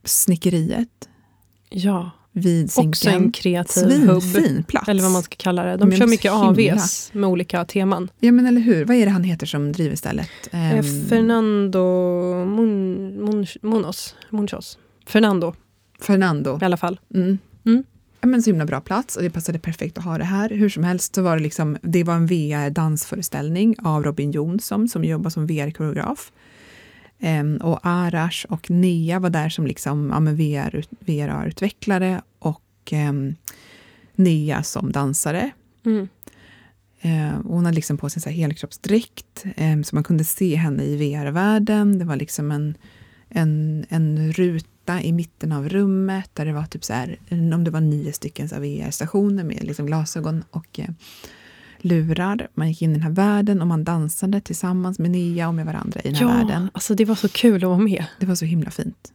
[0.03, 1.09] Snickeriet.
[1.69, 2.89] Ja vid Zinken.
[2.89, 4.67] Också en kreativ Svinfin hubb.
[4.67, 4.89] plats.
[4.89, 5.77] Eller vad man ska kalla det.
[5.77, 8.09] De men kör mycket AVs med olika teman.
[8.19, 8.85] Ja men eller hur.
[8.85, 10.29] Vad är det han heter som driver stället?
[10.51, 11.85] Um, Fernando
[12.45, 14.15] Mun, Mun, Munoz.
[14.29, 14.77] Munchos.
[15.07, 15.53] Fernando.
[16.01, 16.59] Fernando.
[16.61, 16.99] I alla fall.
[17.15, 17.37] Mm.
[17.65, 17.83] Mm.
[18.21, 20.49] Men så himla bra plats och det passade perfekt att ha det här.
[20.49, 25.03] Hur som helst så var det liksom, det var en VR-dansföreställning av Robin Jonsson som
[25.03, 26.31] jobbar som VR-koreograf.
[27.21, 33.35] Um, och Arash och Nea var där som liksom, ja, VR, VR-utvecklare och um,
[34.15, 35.51] Nea som dansare.
[35.85, 36.07] Mm.
[37.05, 40.95] Uh, hon hade liksom på sig en helkroppsdräkt, um, så man kunde se henne i
[40.95, 41.99] VR-världen.
[41.99, 42.77] Det var liksom en,
[43.29, 47.71] en, en ruta i mitten av rummet där det var typ så här, om det
[47.71, 50.85] var nio stycken VR-stationer med liksom glasögon och uh,
[51.77, 52.47] lurar.
[52.53, 55.65] Man gick in i den här världen och man dansade tillsammans med Nia och med
[55.65, 56.69] varandra i den här ja, världen.
[56.73, 58.05] Alltså det var så kul att vara med.
[58.19, 59.13] Det var så himla fint.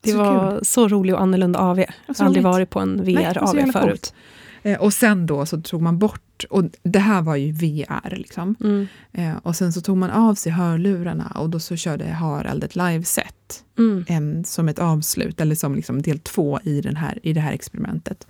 [0.00, 0.64] Det så var kul.
[0.64, 1.78] så rolig och annorlunda AV.
[1.78, 4.14] Jag har aldrig varit på en VR-AV förut.
[4.62, 8.54] Eh, och sen då så tog man bort, och det här var ju VR liksom.
[8.60, 8.86] Mm.
[9.12, 12.76] Eh, och sen så tog man av sig hörlurarna och då så körde Harald ett
[12.76, 13.32] liveset.
[13.78, 14.44] Mm.
[14.44, 18.26] som ett avslut, eller som liksom del två i, den här, i det här experimentet.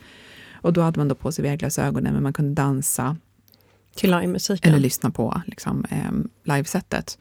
[0.52, 3.16] Och då hade man då på sig väglasögonen men man kunde dansa.
[3.94, 4.68] Till livemusiken?
[4.68, 6.12] Eller lyssna på liksom, eh,
[6.54, 7.18] livesetet.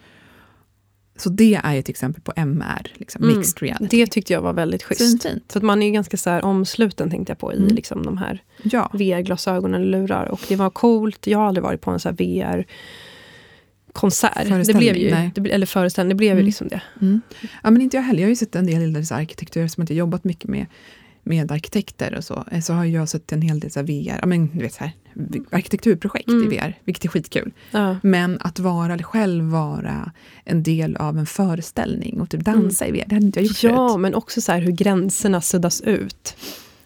[1.17, 3.37] Så det är ett exempel på MR, liksom, mm.
[3.37, 3.97] mixed reality.
[3.97, 5.23] Det tyckte jag var väldigt schysst.
[5.23, 5.51] Fint.
[5.51, 7.75] För att man är ganska så här omsluten tänkte jag på i mm.
[7.75, 8.89] liksom, de här ja.
[8.93, 10.25] VR-glasögonen eller lurar.
[10.25, 11.27] Och det var coolt.
[11.27, 12.65] Jag har aldrig varit på en så VR
[13.93, 14.65] konsert.
[14.65, 16.39] Det blev ju, det, eller föreställning, det blev mm.
[16.39, 16.81] ju liksom det.
[17.01, 17.21] Mm.
[17.63, 18.19] Ja, men inte jag heller.
[18.19, 20.65] Jag har ju sett en del arkitektur som jag jobbat mycket med
[21.25, 24.47] med arkitekter och så, så har jag sett en hel del så VR, ja, men,
[24.47, 24.91] du vet, så här,
[25.51, 26.53] arkitekturprojekt mm.
[26.53, 27.51] i VR, vilket är skitkul.
[27.71, 27.97] Ja.
[28.03, 30.11] Men att vara själv vara
[30.43, 32.95] en del av en föreställning och typ dansa mm.
[32.95, 34.01] i VR, det hade inte jag gjort Ja, förut.
[34.01, 36.35] men också så här hur gränserna suddas ut.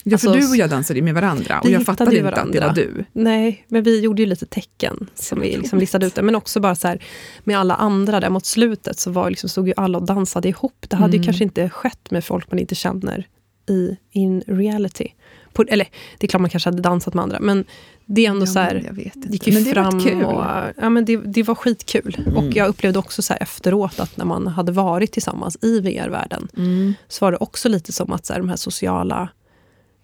[0.03, 2.65] Ja, för alltså, du och jag dansade med varandra och jag fattade inte varandra.
[2.65, 3.05] att det var du.
[3.13, 6.15] Nej, men vi gjorde ju lite tecken som vi liksom listade ut.
[6.15, 6.21] Det.
[6.21, 7.03] Men också bara så här,
[7.43, 10.85] med alla andra där mot slutet så var liksom, stod ju alla och dansade ihop.
[10.87, 11.21] Det hade mm.
[11.21, 13.27] ju kanske inte skett med folk man inte känner
[13.69, 15.07] i in reality.
[15.53, 17.65] På, eller det är klart man kanske hade dansat med andra, men
[18.05, 19.29] det är ändå ja, så här, jag vet inte.
[19.29, 20.23] gick ju men det fram kul.
[20.23, 20.43] och
[20.77, 22.17] ja, men det, det var skitkul.
[22.19, 22.37] Mm.
[22.37, 26.93] Och jag upplevde också så efteråt att när man hade varit tillsammans i VR-världen mm.
[27.07, 29.29] så var det också lite som att så här, de här sociala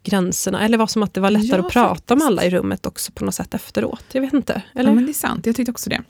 [0.03, 2.17] gränserna, eller var som att det var lättare ja, att prata faktiskt.
[2.17, 4.05] med alla i rummet också på något sätt efteråt.
[4.11, 4.61] Jag vet inte.
[4.75, 4.89] Eller?
[4.89, 6.01] Ja, men det är sant, jag tyckte också det.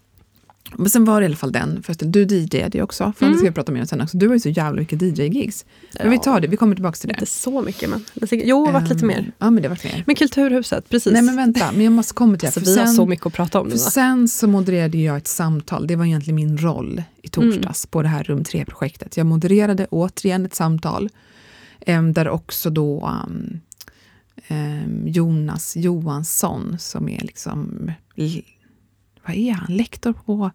[0.77, 2.27] Men sen var det i alla fall den föreställningen.
[2.27, 3.33] Du DJade ju också, för mm.
[3.33, 4.17] det ska vi prata mer om sen också.
[4.17, 5.65] Du har ju så jävla mycket DJ-gigs.
[5.91, 7.13] Men ja, vi tar det, vi kommer tillbaka till det.
[7.13, 9.31] Inte så mycket men, jo, det har varit lite mer.
[9.37, 10.03] Ja men det varit mer.
[10.07, 11.13] Men Kulturhuset, precis.
[11.13, 12.47] Nej men vänta, men jag måste komma till det.
[12.47, 13.71] Alltså, vi sen, har så mycket att prata om.
[13.71, 17.91] För sen så modererade jag ett samtal, det var egentligen min roll i torsdags mm.
[17.91, 19.17] på det här Rum 3-projektet.
[19.17, 21.09] Jag modererade återigen ett samtal,
[21.87, 23.59] um, där också då um,
[24.49, 27.91] um, Jonas Johansson som är liksom
[29.27, 30.51] vad är han, lektor på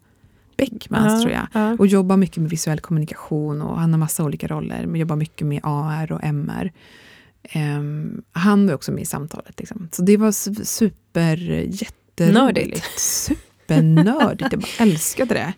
[0.61, 1.47] Beckmans ja, tror jag.
[1.53, 1.75] Ja.
[1.79, 4.85] Och jobbar mycket med visuell kommunikation och han har massa olika roller.
[4.85, 6.63] Men jobbar mycket med AR och MR.
[6.63, 9.59] Um, ehm, han var också med i samtalet.
[9.59, 9.89] Liksom.
[9.91, 10.31] Så det var
[10.63, 12.99] super jätteroligt.
[12.99, 14.51] Supernördigt.
[14.51, 15.53] Jag bara älskade det.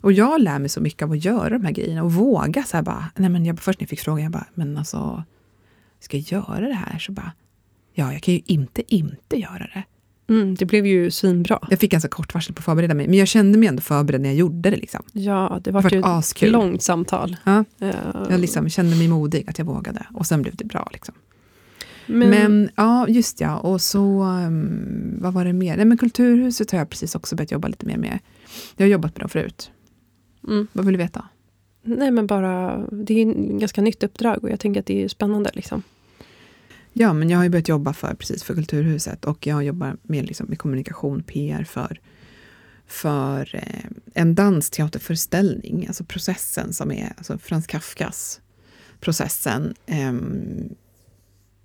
[0.00, 2.62] Och jag lär mig så mycket av att göra de här grejerna och våga.
[2.62, 5.24] Så här bara, nej men jag, först när jag fick frågan, jag bara, men alltså,
[6.00, 6.98] ska jag göra det här?
[6.98, 7.32] Så bara,
[7.92, 9.82] ja, jag kan ju inte inte göra det.
[10.28, 11.58] Mm, det blev ju svinbra.
[11.70, 14.20] Jag fick ganska kort varsel på att förbereda mig, men jag kände mig ändå förberedd
[14.20, 14.76] när jag gjorde det.
[14.76, 15.02] Liksom.
[15.12, 16.52] Ja, det var, det var ett askul.
[16.52, 17.36] långt samtal.
[17.44, 17.90] Ja, uh,
[18.30, 20.88] jag liksom kände mig modig att jag vågade och sen blev det bra.
[20.92, 21.14] Liksom.
[22.06, 23.58] Men, men, ja, just ja.
[23.58, 25.76] Och så, um, vad var det mer?
[25.76, 28.18] Nej, men Kulturhuset har jag precis också börjat jobba lite mer med.
[28.76, 29.70] Jag har jobbat med dem förut.
[30.48, 30.66] Mm.
[30.72, 31.24] Vad vill du veta?
[31.82, 35.08] Nej, men bara, det är ett ganska nytt uppdrag och jag tänker att det är
[35.08, 35.50] spännande.
[35.54, 35.82] Liksom.
[36.92, 40.26] Ja, men jag har ju börjat jobba för, precis för Kulturhuset och jag jobbar med,
[40.26, 42.00] liksom, med kommunikation, PR för,
[42.86, 48.40] för eh, en dansteaterföreställning, alltså processen som är alltså Frans Kafkas
[49.00, 49.74] processen.
[49.86, 50.12] Eh,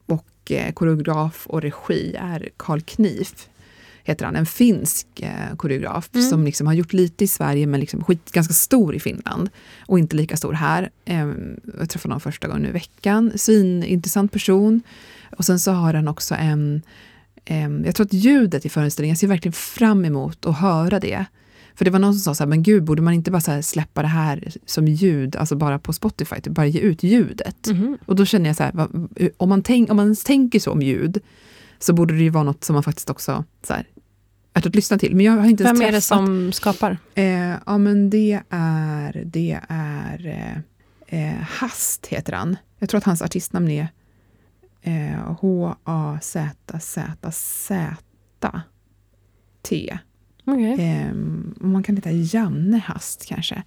[0.06, 3.50] och eh, koreograf och regi är Karl Knif
[4.08, 6.30] heter han, en finsk eh, koreograf mm.
[6.30, 9.50] som liksom har gjort lite i Sverige men liksom skit, ganska stor i Finland
[9.80, 10.90] och inte lika stor här.
[11.06, 11.28] Eh,
[11.80, 13.32] jag träffade honom första gången i veckan.
[13.36, 14.82] Svinintressant person.
[15.38, 16.82] Och sen så har han också en,
[17.46, 21.26] en jag tror att ljudet i föreställningen, jag ser verkligen fram emot att höra det.
[21.76, 24.02] För det var någon som sa så här, men gud, borde man inte bara släppa
[24.02, 27.68] det här som ljud, alltså bara på Spotify, typ bara ge ut ljudet?
[27.68, 27.98] Mm.
[28.06, 28.88] Och då känner jag så här,
[29.38, 31.20] om man, tänk, om man tänker så om ljud,
[31.80, 33.88] så borde det ju vara något som man faktiskt också så här,
[34.54, 35.16] värt att lyssna till.
[35.16, 36.98] Men jag har inte Vem är det som skapar?
[37.16, 40.28] Eh, ja, men det är, det är
[41.08, 42.58] eh, eh Hast heter han.
[42.80, 43.88] Jag tror att hans artistnamn är
[45.40, 46.38] H-A-Z-Z-Z-T.
[50.46, 50.86] Okay.
[50.86, 51.14] Eh,
[51.60, 53.64] man kan heta Janne Hast kanske.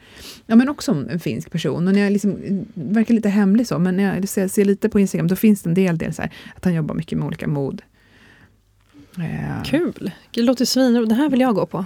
[0.46, 1.88] Ja, men också en finsk person.
[1.88, 2.38] Och när jag liksom,
[2.74, 5.70] verkar lite hemlig så, men när jag ser, ser lite på Instagram, då finns det
[5.70, 7.82] en del, del så här, att han jobbar mycket med olika mod.
[9.18, 9.62] Eh.
[9.64, 10.10] Kul!
[10.30, 11.08] Det låter svinroligt.
[11.08, 11.84] Det här vill jag gå på.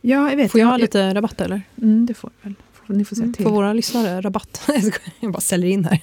[0.00, 0.52] Ja, jag vet.
[0.52, 1.62] Får jag, ha lite rabatt eller?
[1.82, 2.54] Mm, det får du väl.
[2.88, 3.44] Ni får säga mm, till.
[3.44, 4.68] Får våra lyssnare rabatt?
[5.20, 6.00] jag bara säljer in här.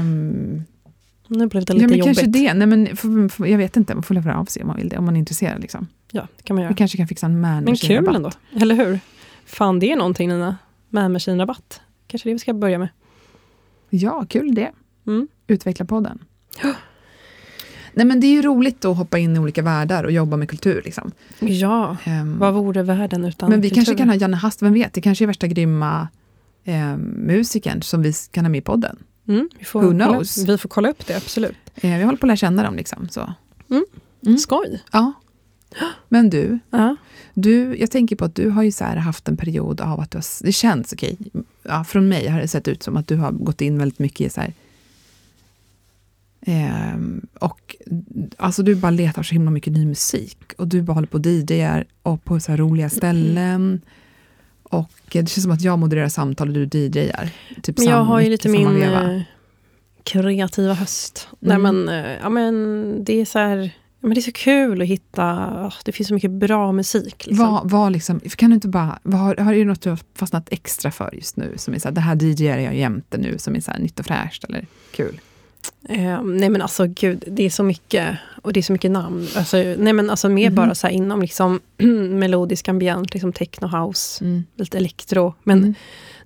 [0.00, 0.64] um,
[1.28, 2.18] nu blev det lite ja, men jobbigt.
[2.18, 2.54] Kanske det.
[2.54, 4.88] Nej, men för, för, jag vet inte, man får höra av sig om man vill
[4.88, 5.60] det, om man är intresserad.
[5.60, 5.88] Liksom.
[6.10, 6.72] Ja, det kan man göra.
[6.72, 9.00] Vi kanske kan fixa en man Men kul ändå, eller hur?
[9.46, 10.56] Fan, det är någonting Nina.
[10.88, 12.88] Man rabatt Kanske det vi ska börja med.
[13.90, 14.72] Ja, kul det.
[15.06, 15.28] Mm.
[15.46, 16.18] Utveckla podden.
[17.92, 20.48] Nej, men det är ju roligt att hoppa in i olika världar och jobba med
[20.48, 20.82] kultur.
[20.84, 21.12] Liksom.
[21.38, 23.84] Ja, um, vad vore världen utan Men vi kultur?
[23.84, 24.92] kanske kan ha Janne Hast, vem vet?
[24.92, 26.08] Det kanske är värsta grymma
[26.64, 28.98] eh, musikern som vi kan ha med i podden
[29.28, 30.38] Mm, vi, får Who kolla, knows?
[30.48, 31.56] vi får kolla upp det, absolut.
[31.74, 32.76] Eh, vi håller på att lära känna dem.
[32.76, 33.32] Liksom, så.
[34.26, 34.38] Mm.
[34.38, 34.82] Skoj.
[34.92, 35.12] Ja.
[36.08, 36.96] Men du, Ja.
[37.34, 40.18] du, jag tänker på att du har ju så haft en period av att du
[40.18, 41.16] har, det känns okej,
[41.62, 44.20] ja, från mig har det sett ut som att du har gått in väldigt mycket
[44.26, 44.52] i så här,
[46.40, 47.76] ehm, och
[48.36, 51.26] alltså du bara letar så himla mycket ny musik och du bara håller på och
[51.26, 53.80] DJar och på så roliga ställen.
[54.68, 57.30] Och det känns som att jag modererar samtal och du DJar.
[57.62, 59.12] Typ Men jag har ju lite min veva.
[59.14, 59.20] eh,
[60.02, 61.28] kreativa höst.
[61.42, 61.62] Mm.
[61.62, 64.88] Nej, men, eh, ja, men det är så här, men det är så kul att
[64.88, 67.26] hitta, åh, det finns så mycket bra musik.
[67.26, 67.46] Liksom.
[67.52, 70.48] Vad, vad liksom, kan du inte bara, vad har, har du något du har fastnat
[70.50, 71.54] extra för just nu?
[71.56, 74.06] Som är så här, det här DJar jag jämte nu, som är så nytt och
[74.06, 75.20] fräscht eller kul?
[75.88, 78.16] Eh, nej men alltså gud, det är så mycket.
[78.42, 79.28] Och det är så mycket namn.
[79.36, 80.54] Alltså, nej men alltså mer Mhm.
[80.54, 81.60] bara så här inom liksom
[82.18, 84.44] melodisk ambient, liksom techno house, Mm.
[84.56, 85.34] lite elektro.
[85.42, 85.74] Men Mm.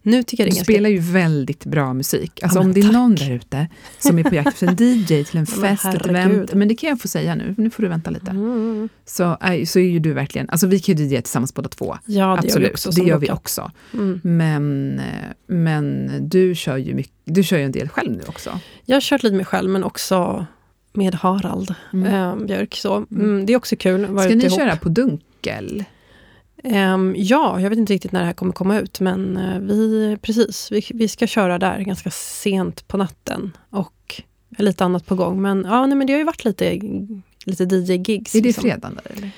[0.02, 0.64] Nu tycker jag det är ganska...
[0.72, 2.42] spelar ju väldigt bra musik.
[2.42, 5.06] Alltså Ja, om det är någon där ute som är på jakt efter en DJ
[5.06, 6.54] till en men fest, ett event.
[6.54, 8.30] Men det kan jag få säga nu, nu får du vänta lite.
[8.30, 8.88] Mm.
[9.06, 11.96] Så, är- så är ju du verkligen, alltså vi kan ju DJa tillsammans båda två.
[12.06, 12.90] Ja, det gör vi Absolut, också.
[12.90, 13.70] det gör vi också.
[13.94, 14.20] Mm.
[14.24, 15.04] Men, eh,
[15.46, 18.58] men du kör ju mycket, du kör ju en del själv nu också.
[18.84, 20.46] Jag har kört lite med själv, men också
[20.92, 22.06] med Harald Mm.
[22.40, 22.74] eh, Björk.
[22.74, 24.04] Så, mm, det är också kul.
[24.06, 24.58] Ska ni ihop.
[24.58, 25.84] köra på Dunkel?
[26.62, 30.16] Ehm, ja, jag vet inte riktigt när det här kommer komma ut, men eh, vi,
[30.22, 33.56] precis, vi, vi ska köra där ganska sent på natten.
[33.70, 34.22] Och
[34.58, 35.42] lite annat på gång.
[35.42, 36.80] Men, ja, nej, men det har ju varit lite,
[37.46, 38.34] lite DJ-gigs.
[38.34, 38.62] Är det liksom.
[38.62, 39.30] fredagen där eller?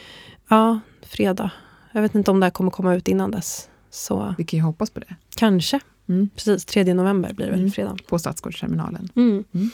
[0.49, 1.51] Ja, fredag.
[1.93, 3.69] Jag vet inte om det här kommer komma ut innan dess.
[3.91, 5.17] Så Vi kan ju hoppas på det.
[5.37, 5.81] kanske.
[6.09, 6.29] Mm.
[6.35, 7.73] Precis, 3 november blir det väl Mm.
[7.73, 7.97] fredag.
[8.09, 9.09] På Stadsgårdsterminalen.
[9.17, 9.45] Mm.
[9.55, 9.71] Mm.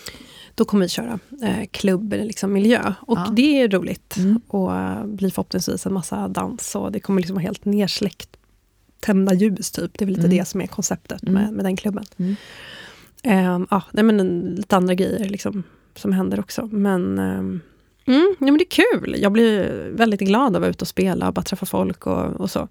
[0.55, 2.95] Då kommer vi köra eh, klubb, eller liksom miljö.
[3.01, 3.33] Och Ja.
[3.37, 4.17] det är roligt.
[4.17, 4.41] Mm.
[4.49, 6.75] Och eh, blir förhoppningsvis en massa dans.
[6.75, 8.37] Och det kommer liksom vara helt nersläckt.
[9.01, 9.99] Tända ljus typ.
[9.99, 10.37] Det är väl lite Mm.
[10.39, 11.35] det som är konceptet Mm.
[11.35, 12.05] med, med den klubben.
[13.23, 15.63] Ehm, ja, nej, men en- lite andra grejer liksom,
[15.95, 16.67] som händer också.
[16.73, 17.61] Men, ehm,
[18.07, 19.17] mm, ja, men det är kul.
[19.19, 22.25] Jag blir väldigt glad av att vara ute och spela och bara träffa folk och,
[22.41, 22.69] och så.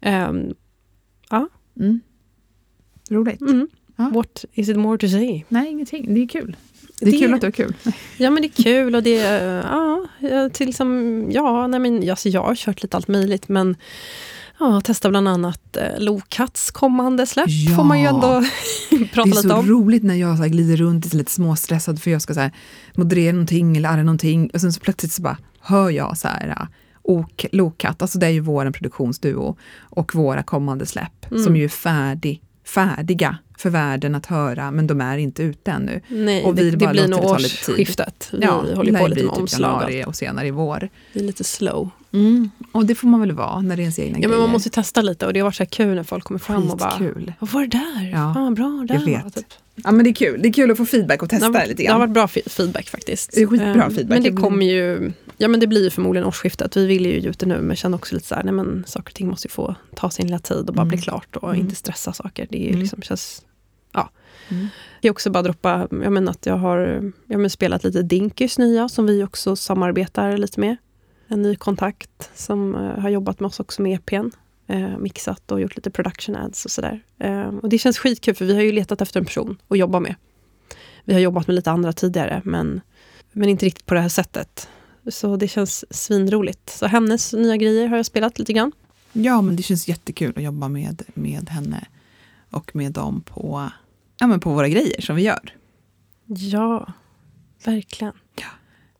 [0.00, 0.54] Ehm,
[1.80, 2.00] Mm.
[3.10, 3.40] Roligt.
[3.40, 3.68] mm.
[3.96, 4.10] Ja.
[4.14, 5.44] What is it more to say?
[5.48, 6.14] Nej, ingenting.
[6.14, 6.56] Det är kul.
[7.00, 7.74] Det är Det- kul att du har kul.
[8.16, 12.28] Ja men det är kul och det är, ja, till som, ja, nej men alltså
[12.28, 13.76] jag har kört lite allt möjligt men
[14.58, 17.76] ja, testa bland annat eh, Lokats kommande släpp Ja.
[17.76, 18.20] får man ju ändå
[18.90, 19.66] prata Det är lite så om.
[19.68, 22.52] roligt när jag så här glider runt lite småstressad för jag ska så här
[22.94, 26.48] moderera någonting eller arra någonting och sen så plötsligt så bara hör jag så här
[26.48, 26.66] äh,
[27.02, 31.42] ok, Lokat, alltså det är ju vår produktionsduo och våra kommande släpp Mm.
[31.44, 33.40] som ju är färdig, faire des gars.
[33.58, 36.00] För världen att höra men de är inte ute ännu.
[36.08, 38.28] Nej, och vi det, bara det blir nog årsskiftet.
[38.32, 39.74] Vi Ja, håller på lite med typ omslag.
[39.76, 40.88] och januari och senare i vår.
[41.12, 41.90] Vi är lite slow.
[42.72, 44.40] Och det får man väl vara när det är ens egna Ja, men grejer.
[44.40, 46.70] man måste testa lite och det har varit så här kul när folk kommer fram
[46.70, 47.32] och bara Skitkul.
[47.38, 48.10] Vad var det där?
[48.12, 49.24] Ja, Fan, bra där jag vet.
[49.24, 49.46] var", Typ.
[49.74, 51.82] Ja men det är kul, det är kul att få feedback och testa varit, lite
[51.82, 52.00] det har grann.
[52.00, 53.32] varit bra fe- feedback faktiskt.
[53.34, 54.08] Det är skitbra Eh, feedback.
[54.08, 56.76] Men det kommer ju, ja men det blir ju förmodligen årsskiftet.
[56.76, 59.10] Vi vill ju ut det nu men känner också lite så här, nej men saker
[59.10, 60.88] och ting måste ju få ta sin lilla tid och bara Mm.
[60.88, 61.60] bli klart och Mm.
[61.60, 62.46] inte stressa saker.
[62.50, 62.80] Det är ju Mm.
[62.80, 63.42] liksom, känns,
[63.96, 64.10] ja.
[64.48, 64.68] Mm.
[65.00, 66.78] Jag också bara droppa, jag menar att jag har
[67.26, 70.76] jag men spelat lite Dinkys nya som vi också samarbetar lite med.
[71.28, 74.30] En ny kontakt som eh, har jobbat med oss också med EPn.
[74.66, 77.00] Eh, mixat och gjort lite production ads och sådär.
[77.18, 80.00] Eh, och det känns skitkul för vi har ju letat efter en person att jobba
[80.00, 80.14] med.
[81.04, 82.80] Vi har jobbat med lite andra tidigare men,
[83.32, 84.68] men inte riktigt på det här sättet.
[85.08, 86.70] Så det känns svinroligt.
[86.70, 88.72] Så hennes nya grejer har jag spelat lite grann.
[89.12, 91.86] Ja, men det känns jättekul att jobba med, med henne
[92.50, 93.70] och med dem på,
[94.18, 95.54] ja, men på våra grejer som vi gör.
[96.26, 96.92] Ja,
[97.64, 98.12] verkligen.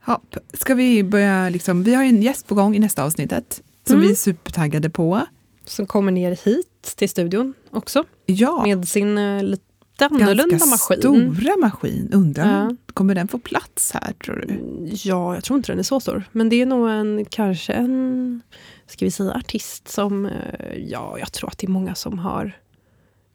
[0.06, 3.04] Ja, p- ska vi börja, liksom, vi har ju en gäst på gång i nästa
[3.04, 4.06] avsnittet som Mm.
[4.06, 5.20] vi är supertaggade på.
[5.64, 8.04] Som kommer ner hit till studion också.
[8.26, 9.62] Ja, Med sin eh, lite
[10.00, 10.98] annorlunda ganska maskin.
[11.00, 12.10] stora maskin.
[12.12, 12.76] Undrar, Ja.
[12.94, 14.60] kommer den få plats här tror du?
[15.08, 16.24] Ja, jag tror inte den är så stor.
[16.32, 18.40] Men det är nog en, kanske en,
[18.86, 22.52] ska vi säga artist som, eh, ja, jag tror att det är många som har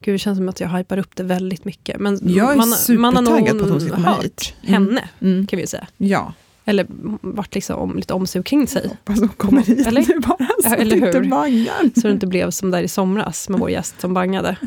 [0.02, 2.00] Gud, det känns som att jag hypar upp det väldigt mycket.
[2.00, 2.68] Men Jag är man,
[3.00, 4.54] man har nog på att hon ska komma hört hit.
[4.62, 4.72] Mm.
[4.86, 5.46] henne, Mm.
[5.46, 5.86] kan vi säga.
[5.96, 6.32] Ja,
[6.64, 6.86] Eller
[7.20, 8.88] varit liksom om, lite omsug kring sig.
[8.88, 10.00] hoppas hon kommer hit Eller?
[10.08, 11.30] nu bara så Ja, eller inte hur?
[11.30, 12.00] bangar.
[12.00, 14.56] Så det inte blev som där i somras med vår gäst som bangade.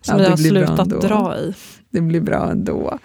[0.00, 1.54] Som Ja, vi det har slutat dra i.
[1.90, 2.98] Det blir bra ändå.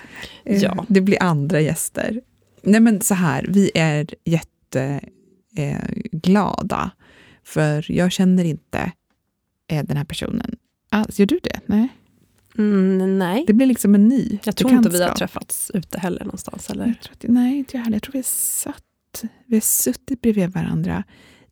[0.45, 0.86] Eh, Ja.
[0.88, 2.21] Det blir andra gäster.
[2.61, 4.07] Nej men så här, vi är
[5.53, 6.81] jätteglada.
[6.84, 6.89] Eh,
[7.45, 8.91] för jag känner inte
[9.68, 10.55] eh, den här personen
[10.89, 11.20] alls.
[11.20, 11.59] Gör du det?
[11.66, 11.89] Nej.
[12.57, 16.24] Mm, nej, Det blir liksom en ny jag tror inte vi har träffats ute heller
[16.24, 16.70] någonstans.
[16.70, 16.86] Eller?
[16.86, 17.95] Jag tror att, nej, inte jag heller.
[17.95, 21.03] Jag tror vi har, satt, vi har suttit bredvid varandra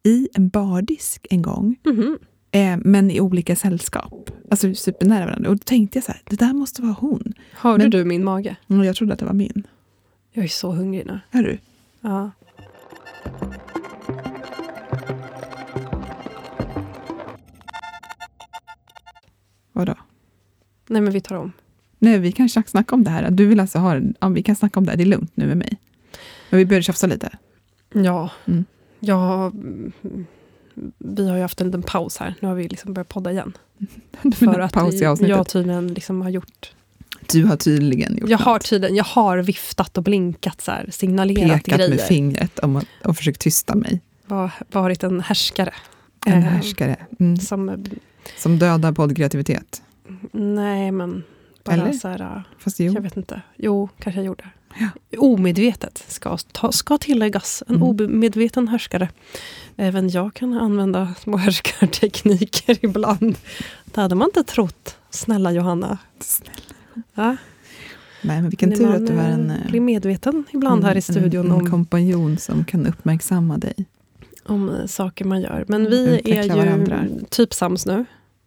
[0.03, 1.75] i en bardisk en gång.
[1.85, 2.17] Mhm.
[2.51, 4.31] Eh, men i olika sällskap.
[4.51, 5.49] Alltså supernära varandra.
[5.49, 7.33] Och då tänkte jag så här, det där måste vara hon.
[7.51, 8.55] Hörde men, du min mage?
[8.67, 9.67] Jag trodde att det var min.
[10.33, 11.19] Jag är så hungrig nu.
[11.31, 11.57] Är du?
[12.01, 12.31] Ja.
[19.71, 19.95] Vadå?
[20.87, 21.51] Nej, men vi tar om.
[21.99, 23.31] Nej, vi kan snacka om det här.
[23.31, 24.97] Du vill alltså ha ja, vi kan snacka om det här.
[24.97, 25.79] Det är lugnt nu med mig.
[26.49, 27.29] Men vi börjar tjafsa lite.
[27.93, 28.29] Ja.
[28.45, 28.65] Mm.
[28.99, 29.51] ja.
[30.97, 32.35] Vi har ju haft en liten paus här.
[32.39, 33.57] Nu har vi liksom börjat podda igen.
[34.35, 35.37] För att paus i avsnittet.
[35.37, 36.71] jag tydligen liksom har gjort...
[37.31, 38.45] Du har tydligen gjort jag något.
[38.45, 41.89] har tydligen, Jag har viftat och blinkat, så här, signalerat Pekat grejer.
[41.89, 44.01] med fingret och, och försökt tysta mig.
[44.25, 45.73] Var, varit en härskare.
[46.25, 46.95] En eh, härskare.
[47.19, 47.37] Mm.
[47.37, 47.85] Som,
[48.37, 49.81] som dödar poddkreativitet.
[50.31, 51.23] Nej, men
[51.63, 51.93] bara Eller?
[51.93, 52.93] så här, Fast jo.
[52.93, 53.41] Jag vet inte.
[53.55, 54.49] Jo, kanske jag gjorde.
[54.79, 54.89] Ja.
[55.17, 57.63] Omedvetet ska, ta, ska tilläggas.
[57.67, 57.87] En mm.
[57.87, 59.09] omedveten härskare.
[59.75, 63.37] Även jag kan använda små härskartekniker ibland.
[63.85, 64.97] Det hade man inte trott.
[65.09, 65.97] Snälla Johanna.
[66.19, 67.03] Snälla.
[67.13, 67.37] Ja.
[68.23, 69.51] Nej, men vilken tur att du är en...
[69.51, 71.45] Eh, blir medveten ibland mm, här i studion.
[71.45, 73.85] En, en om, kompanjon som kan uppmärksamma dig.
[74.51, 75.65] Om eh, saker man gör.
[75.67, 77.05] Men vi är ju varandra.
[77.29, 78.05] typ sams nu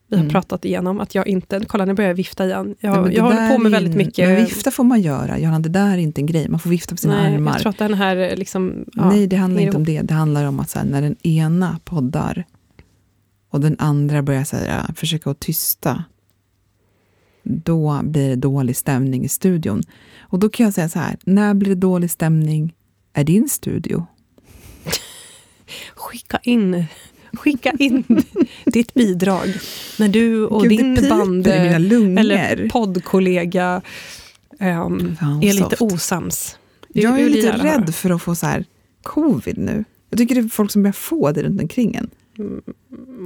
[0.09, 0.33] vi har mm.
[0.33, 1.01] pratat igenom.
[1.01, 2.75] Att jag inte, kolla nu börjar jag vifta igen.
[2.81, 4.29] Jag, Nej, jag håller på med väldigt mycket.
[4.29, 6.49] Men vifta får man göra, Johanna, det där är inte en grej.
[6.49, 7.53] Man får vifta på sina Nej, armar.
[7.53, 10.03] Jag tror att den här liksom, ja, Nej, det handlar inte om det.
[10.03, 12.45] Det handlar om att så här, när den ena poddar
[13.51, 16.05] och den andra börjar så här, försöka att tysta
[17.43, 19.83] då blir det dålig stämning i studion.
[20.21, 22.75] Och då kan jag säga så här, när blir det dålig stämning?
[23.13, 24.07] Är din studio?
[25.95, 26.85] Skicka in
[27.33, 28.05] Skicka in
[28.65, 29.49] ditt bidrag
[29.99, 33.83] när du och Gud, din band eller poddkollega
[34.61, 36.59] um, är lite osams.
[36.89, 38.65] Jag är lite rädd för att få så här
[39.03, 39.85] covid nu.
[40.11, 42.11] Jag tycker det är folk som börjar få det runt omkring en.
[42.39, 42.62] Mm,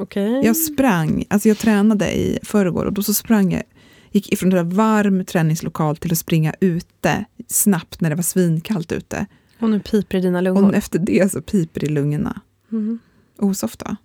[0.02, 0.42] okay.
[0.44, 3.62] Jag sprang, alltså jag tränade i förrgår och då så sprang jag,
[4.10, 9.26] gick ifrån en varm träningslokal till att springa ute snabbt när det var svinkallt ute.
[9.60, 10.68] Och nu piper i dina lungor.
[10.68, 12.40] Och efter det så piper i lungorna.
[12.72, 12.98] Mm.
[13.38, 13.96] Osofta.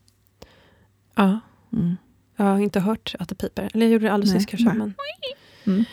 [1.15, 1.39] Ja.
[1.73, 1.95] Mm.
[2.35, 3.69] Jag har inte hört att det piper.
[3.73, 4.73] Eller jag gjorde det alldeles nyss kanske.
[4.73, 4.93] Men...
[5.65, 5.83] Mm.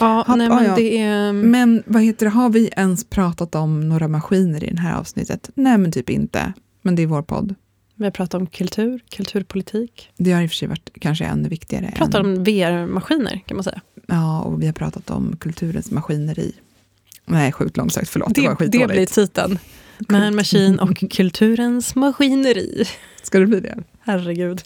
[0.00, 0.76] Ja, Hopp, nej, men, ja.
[0.76, 1.32] Det är...
[1.32, 5.50] men vad heter det, har vi ens pratat om några maskiner i det här avsnittet?
[5.54, 6.52] Nej, men typ inte.
[6.82, 7.54] Men det är vår podd.
[7.94, 10.10] Vi har pratat om kultur, kulturpolitik.
[10.16, 11.86] Det har i och för sig varit kanske ännu viktigare.
[11.92, 12.26] Vi pratar än...
[12.26, 13.80] om VR-maskiner kan man säga.
[14.06, 16.52] Ja, och vi har pratat om kulturens maskineri.
[17.24, 18.34] Nej, sjukt långsökt, förlåt.
[18.34, 19.58] Det, det, var det blir titeln.
[20.08, 22.84] Man Machine och kulturens maskineri.
[23.22, 23.78] Ska det bli det?
[24.00, 24.62] Herregud.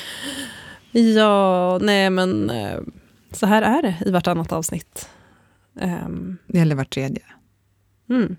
[0.92, 2.80] ja, nej men eh,
[3.32, 5.08] så här är det i vartannat avsnitt.
[5.80, 7.22] Um, Eller vart tredje.
[8.10, 8.36] Mm.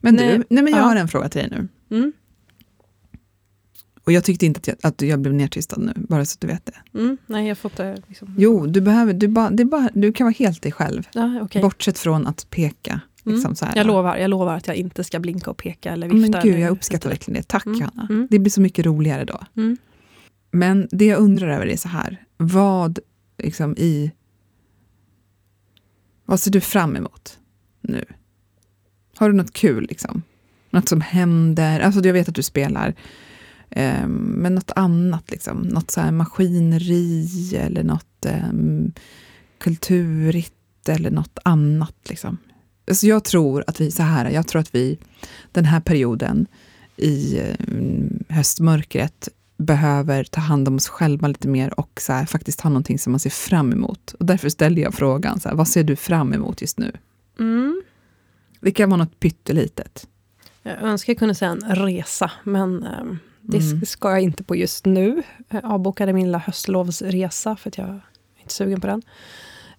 [0.00, 0.86] Men nej, du, nej men jag ja.
[0.86, 1.68] har en fråga till dig nu.
[1.96, 2.12] Mm.
[4.04, 6.46] Och jag tyckte inte att jag, att jag blev nedtystad nu, bara så att du
[6.46, 6.98] vet det.
[6.98, 8.02] Mm, nej, jag det.
[8.08, 8.34] Liksom.
[8.38, 11.08] Jo, du, behöver, du, ba, det bara, du kan vara helt dig själv.
[11.12, 11.62] Ja, okay.
[11.62, 13.00] Bortsett från att peka.
[13.26, 13.36] Mm.
[13.36, 13.76] Liksom mm.
[13.76, 16.38] Jag, lovar, jag lovar att jag inte ska blinka och peka eller vifta.
[16.38, 17.48] Men gud, jag uppskattar verkligen det.
[17.48, 17.80] Tack mm.
[17.80, 18.06] Johanna.
[18.10, 18.28] Mm.
[18.30, 19.40] Det blir så mycket roligare då.
[19.56, 19.76] Mm.
[20.50, 22.98] Men det jag undrar över är så här, vad
[23.38, 24.12] liksom i...
[26.24, 27.38] Vad ser du fram emot
[27.80, 28.04] nu?
[29.16, 30.22] Har du något kul liksom?
[30.70, 31.80] Något som händer?
[31.80, 32.94] Alltså jag vet att du spelar,
[34.16, 35.58] men något annat liksom?
[35.58, 38.92] Något så här maskineri eller något um,
[39.58, 42.38] kulturigt eller något annat liksom?
[42.88, 44.98] Alltså jag tror att vi, så här, jag tror att vi
[45.52, 46.46] den här perioden
[46.96, 52.60] i mm, höstmörkret behöver ta hand om oss själva lite mer och så här, faktiskt
[52.60, 54.14] ha någonting som man ser fram emot.
[54.18, 56.92] Och därför ställer jag frågan, så här, vad ser du fram emot just nu?
[57.38, 57.82] Mm.
[58.60, 60.08] Det kan vara något pyttelitet.
[60.62, 63.04] Jag önskar jag kunde säga en resa, men eh,
[63.46, 63.86] det mm.
[63.86, 65.22] ska jag inte på just nu.
[65.48, 68.00] Jag avbokade min lilla höstlovsresa, för att jag är
[68.40, 69.02] inte sugen på den.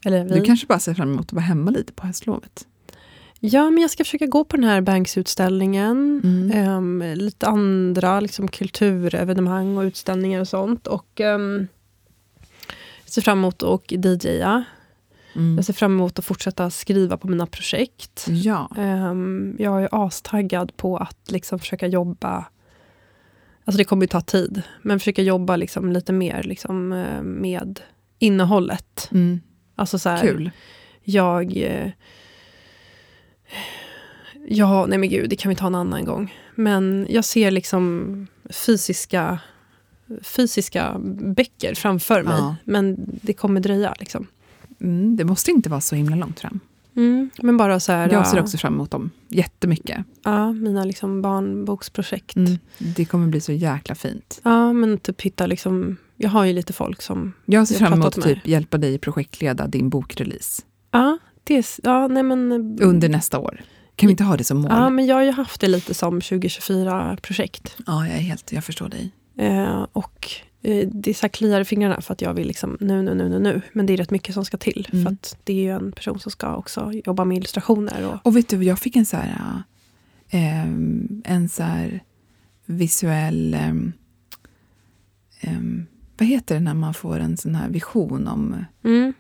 [0.06, 0.40] Eller vi.
[0.40, 2.68] Du kanske bara ser fram emot att vara hemma lite på höstlovet?
[3.40, 6.22] Ja, men jag ska försöka gå på den här Banks-utställningen.
[6.24, 6.68] Mm.
[6.70, 10.88] Um, lite andra liksom, kulturevenemang och utställningar och sånt.
[10.88, 11.68] Och um,
[13.04, 14.64] Jag ser fram emot att DJa.
[15.36, 15.56] Mm.
[15.56, 18.26] Jag ser fram emot att fortsätta skriva på mina projekt.
[18.28, 18.70] Ja.
[18.78, 22.46] Um, jag är astaggad på att liksom försöka jobba
[23.66, 26.90] Alltså det kommer ju ta tid, men försöka jobba liksom lite mer liksom,
[27.24, 27.80] med
[28.20, 29.10] innehållet.
[29.12, 29.40] Mm.
[29.76, 30.52] Alltså så här, Kul.
[31.04, 31.92] Jag eh,
[34.48, 36.34] Ja, nej men gud, det kan vi ta en annan gång.
[36.56, 39.40] Men jag ser liksom fysiska,
[40.22, 40.96] fysiska
[41.36, 42.38] böcker framför mig.
[42.38, 42.56] Ja.
[42.64, 43.96] Men det kommer dröja.
[44.00, 44.28] Liksom.
[44.82, 46.60] Mm, det måste inte vara så himla långt fram.
[46.96, 50.06] Mm, men bara så här, jag ser också fram emot dem jättemycket.
[50.24, 52.36] Ja, mina liksom barnboksprojekt.
[52.36, 54.42] Mm, det kommer bli så jäkla fint.
[54.44, 55.98] Ja, men typ hitta liksom...
[56.18, 57.34] Jag har ju lite folk som...
[57.46, 60.62] Jag ser fram emot att typ hjälpa dig projektleda din bokrelease.
[60.92, 62.52] Ja, det, ja, nej men...
[62.82, 63.62] Under nästa år.
[63.96, 64.72] Kan vi inte ha det som mål?
[64.72, 67.78] Ja, men jag har ju haft det lite som 2024-projekt.
[67.86, 69.12] Ja, jag, är helt, jag förstår dig.
[69.38, 70.55] Eh, och eh,
[70.92, 73.40] det är så kliar i fingrarna för att jag vill liksom nu, nu, nu, nu,
[73.40, 73.62] nu.
[73.74, 74.90] Men det är rätt mycket som ska till.
[74.92, 75.06] Mm.
[75.06, 78.08] För att det är ju en person som ska också jobba med illustrationer.
[78.08, 79.64] Och, och vet du, jag fick en så här,
[80.30, 80.64] äh,
[81.24, 82.04] en så här
[82.66, 83.54] visuell...
[83.54, 85.60] Äh, äh,
[86.18, 89.14] vad heter det när man får en sån här vision om mm.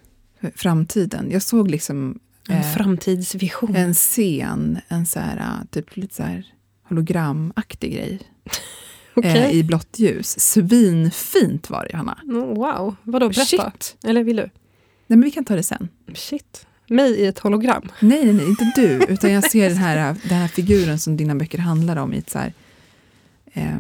[0.56, 1.32] framtiden?
[1.32, 2.20] Jag såg liksom
[2.50, 3.76] en eh, framtidsvision.
[3.76, 6.46] En scen, en så här, eh, typ lite så här
[6.84, 8.20] hologramaktig grej.
[9.16, 9.38] okay.
[9.38, 10.40] eh, I blått ljus.
[10.40, 12.20] Svinfint var det, Johanna.
[12.24, 12.96] Mm, wow.
[13.04, 13.72] Vadå, berätta.
[13.72, 13.98] Shit.
[14.04, 14.50] Eller vill du?
[15.08, 15.90] Nej, men vi kan ta det sen.
[16.14, 16.68] Shit.
[16.88, 17.92] Mig i ett hologram?
[18.00, 19.14] Nej, nej, nej inte du.
[19.14, 22.30] Utan jag ser den här, den här figuren som dina böcker handlar om i ett
[22.30, 22.54] så här,
[23.54, 23.80] eh,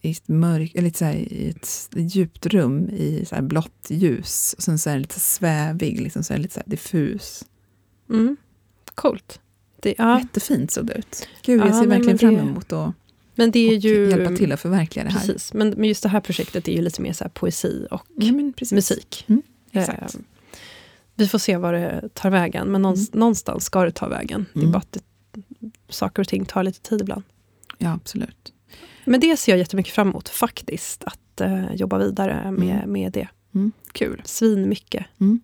[0.00, 4.54] i ett mörk, eller så här, i ett djupt rum i så här blått ljus.
[4.56, 7.44] Och sen så är den lite svävig, liksom så lite så diffus.
[8.10, 8.36] Mm.
[8.94, 9.40] Coolt.
[9.82, 10.18] Det, ja.
[10.20, 11.28] Jättefint såg det ut.
[11.42, 12.94] Gud, jag ja, ser verkligen fram emot att
[13.40, 15.20] men det är ju, hjälpa till att förverkliga det här.
[15.20, 18.32] Precis, men, men just det här projektet är ju lite mer så poesi och ja,
[18.72, 19.24] musik.
[19.28, 19.88] Mm, eh,
[21.14, 23.20] vi får se vad det tar vägen, men någonstans, mm.
[23.20, 24.46] någonstans ska det ta vägen.
[24.52, 24.72] Det är mm.
[24.72, 25.02] bara att det,
[25.88, 27.22] saker och ting tar lite tid ibland.
[27.78, 28.52] Ja, absolut.
[29.04, 32.92] Men det ser jag jättemycket fram emot faktiskt, att uh, jobba vidare med, mm.
[32.92, 33.28] med det.
[33.54, 33.72] Mm.
[33.92, 34.22] Kul.
[34.24, 35.06] Svin mycket.
[35.20, 35.40] Mm.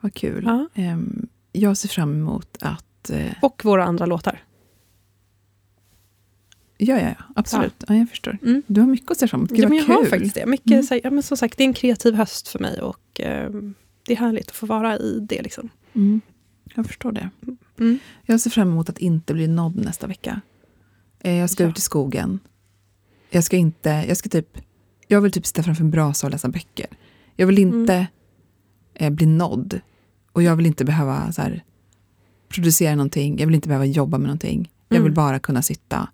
[0.00, 0.44] Vad kul.
[0.44, 0.82] Ja.
[0.92, 3.10] Um, jag ser fram emot att...
[3.10, 4.42] Eh, och våra andra låtar.
[6.84, 7.74] Ja, ja, ja absolut.
[7.78, 7.94] Ja.
[7.94, 8.38] ja jag förstår.
[8.42, 8.62] Mm.
[8.66, 9.50] Du har mycket att se fram emot.
[9.50, 9.94] Gud, ja, men jag kul.
[9.94, 10.46] har faktiskt det.
[10.46, 10.82] Mycket, mm.
[10.82, 13.50] så, ja, men som sagt, det är en kreativ höst för mig och eh,
[14.06, 15.42] det är härligt att få vara i det.
[15.42, 15.68] Liksom.
[15.92, 16.20] Mm.
[16.74, 17.30] Jag förstår det.
[17.78, 17.98] Mm.
[18.26, 20.40] Jag ser fram emot att inte bli nådd nästa vecka.
[21.20, 21.68] Eh, jag ska ja.
[21.68, 22.38] ut i skogen.
[23.30, 24.04] Jag ska inte...
[24.08, 24.58] Jag ska typ...
[25.08, 26.86] Jag vill typ sitta framför en brasa och läsa böcker.
[27.36, 28.06] Jag vill inte mm.
[28.94, 29.80] eh, bli nådd.
[30.32, 31.64] Och jag vill inte behöva så här,
[32.48, 34.70] producera någonting, jag vill inte behöva jobba med någonting.
[34.88, 35.14] Jag vill mm.
[35.14, 36.08] bara kunna sitta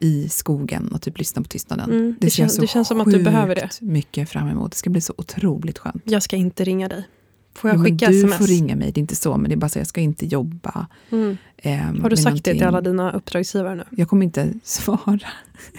[0.00, 1.90] i skogen och typ lyssna på tystnaden.
[1.90, 3.68] Mm, det, det, känns, det känns som att du behöver det.
[3.80, 4.70] mycket fram emot.
[4.70, 6.02] Det ska bli så otroligt skönt.
[6.04, 7.08] Jag ska inte ringa dig.
[7.54, 8.32] Får jag ja, skicka du sms?
[8.32, 10.00] Du får ringa mig, det är inte så, men det är bara så jag ska
[10.00, 10.86] inte jobba.
[11.10, 11.36] Mm.
[11.56, 12.52] Eh, Har du sagt någonting.
[12.52, 13.84] det till alla dina uppdragsgivare nu?
[13.90, 15.20] Jag kommer inte svara.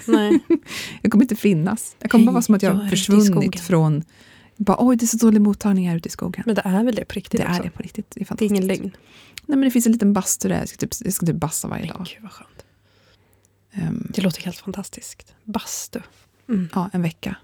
[0.05, 0.39] Nej.
[1.01, 1.95] jag kommer inte finnas.
[1.99, 4.03] Jag kommer hey, bara vara som att jag, har försvunnit från
[4.57, 6.43] bara, oj, det är så dålig mottagning här ute i skogen.
[6.45, 7.41] Men det är väl det på riktigt?
[7.41, 7.59] Det också?
[7.59, 8.05] är det på riktigt.
[8.09, 8.91] Det är, det är ingen lögn.
[9.45, 10.59] Nej, men det finns en liten bastu där.
[10.59, 12.07] Jag ska typ, jag ska typ bassa varje men dag.
[12.13, 12.65] Gud vad skönt.
[13.73, 15.33] Um, det låter helt fantastiskt.
[15.43, 15.99] Bastu.
[16.49, 16.69] Mm.
[16.75, 17.35] Ja, en vecka.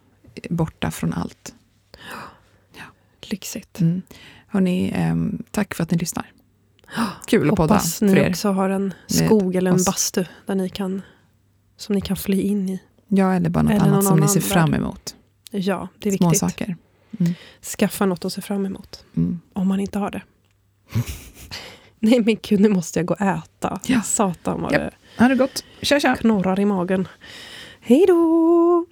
[0.49, 1.55] Borta från allt.
[2.73, 2.83] Ja.
[3.21, 3.79] Lyxigt.
[3.81, 4.01] Mm.
[4.47, 6.31] Hörrni, um, tack för att ni lyssnar.
[7.27, 11.01] Kul att podda Hoppas ni också har en skog eller en bastu där ni kan,
[11.77, 12.79] som ni kan fly in i.
[13.07, 15.15] Ja, eller bara något eller annat som ni ser fram emot.
[15.51, 16.39] Ja, det är Små viktigt.
[16.39, 16.75] saker.
[17.19, 17.33] Mm.
[17.61, 19.05] Skaffa något att se fram emot.
[19.15, 19.39] Mm.
[19.53, 20.21] Om man inte har det.
[21.99, 23.79] Nej men gud, nu måste jag gå och äta.
[23.85, 24.01] Ja.
[24.01, 24.79] Satan vad ja.
[24.79, 25.63] det, ha det gott.
[25.81, 26.15] Tja, tja.
[26.15, 27.07] knorrar i magen.
[27.81, 28.85] Hej då!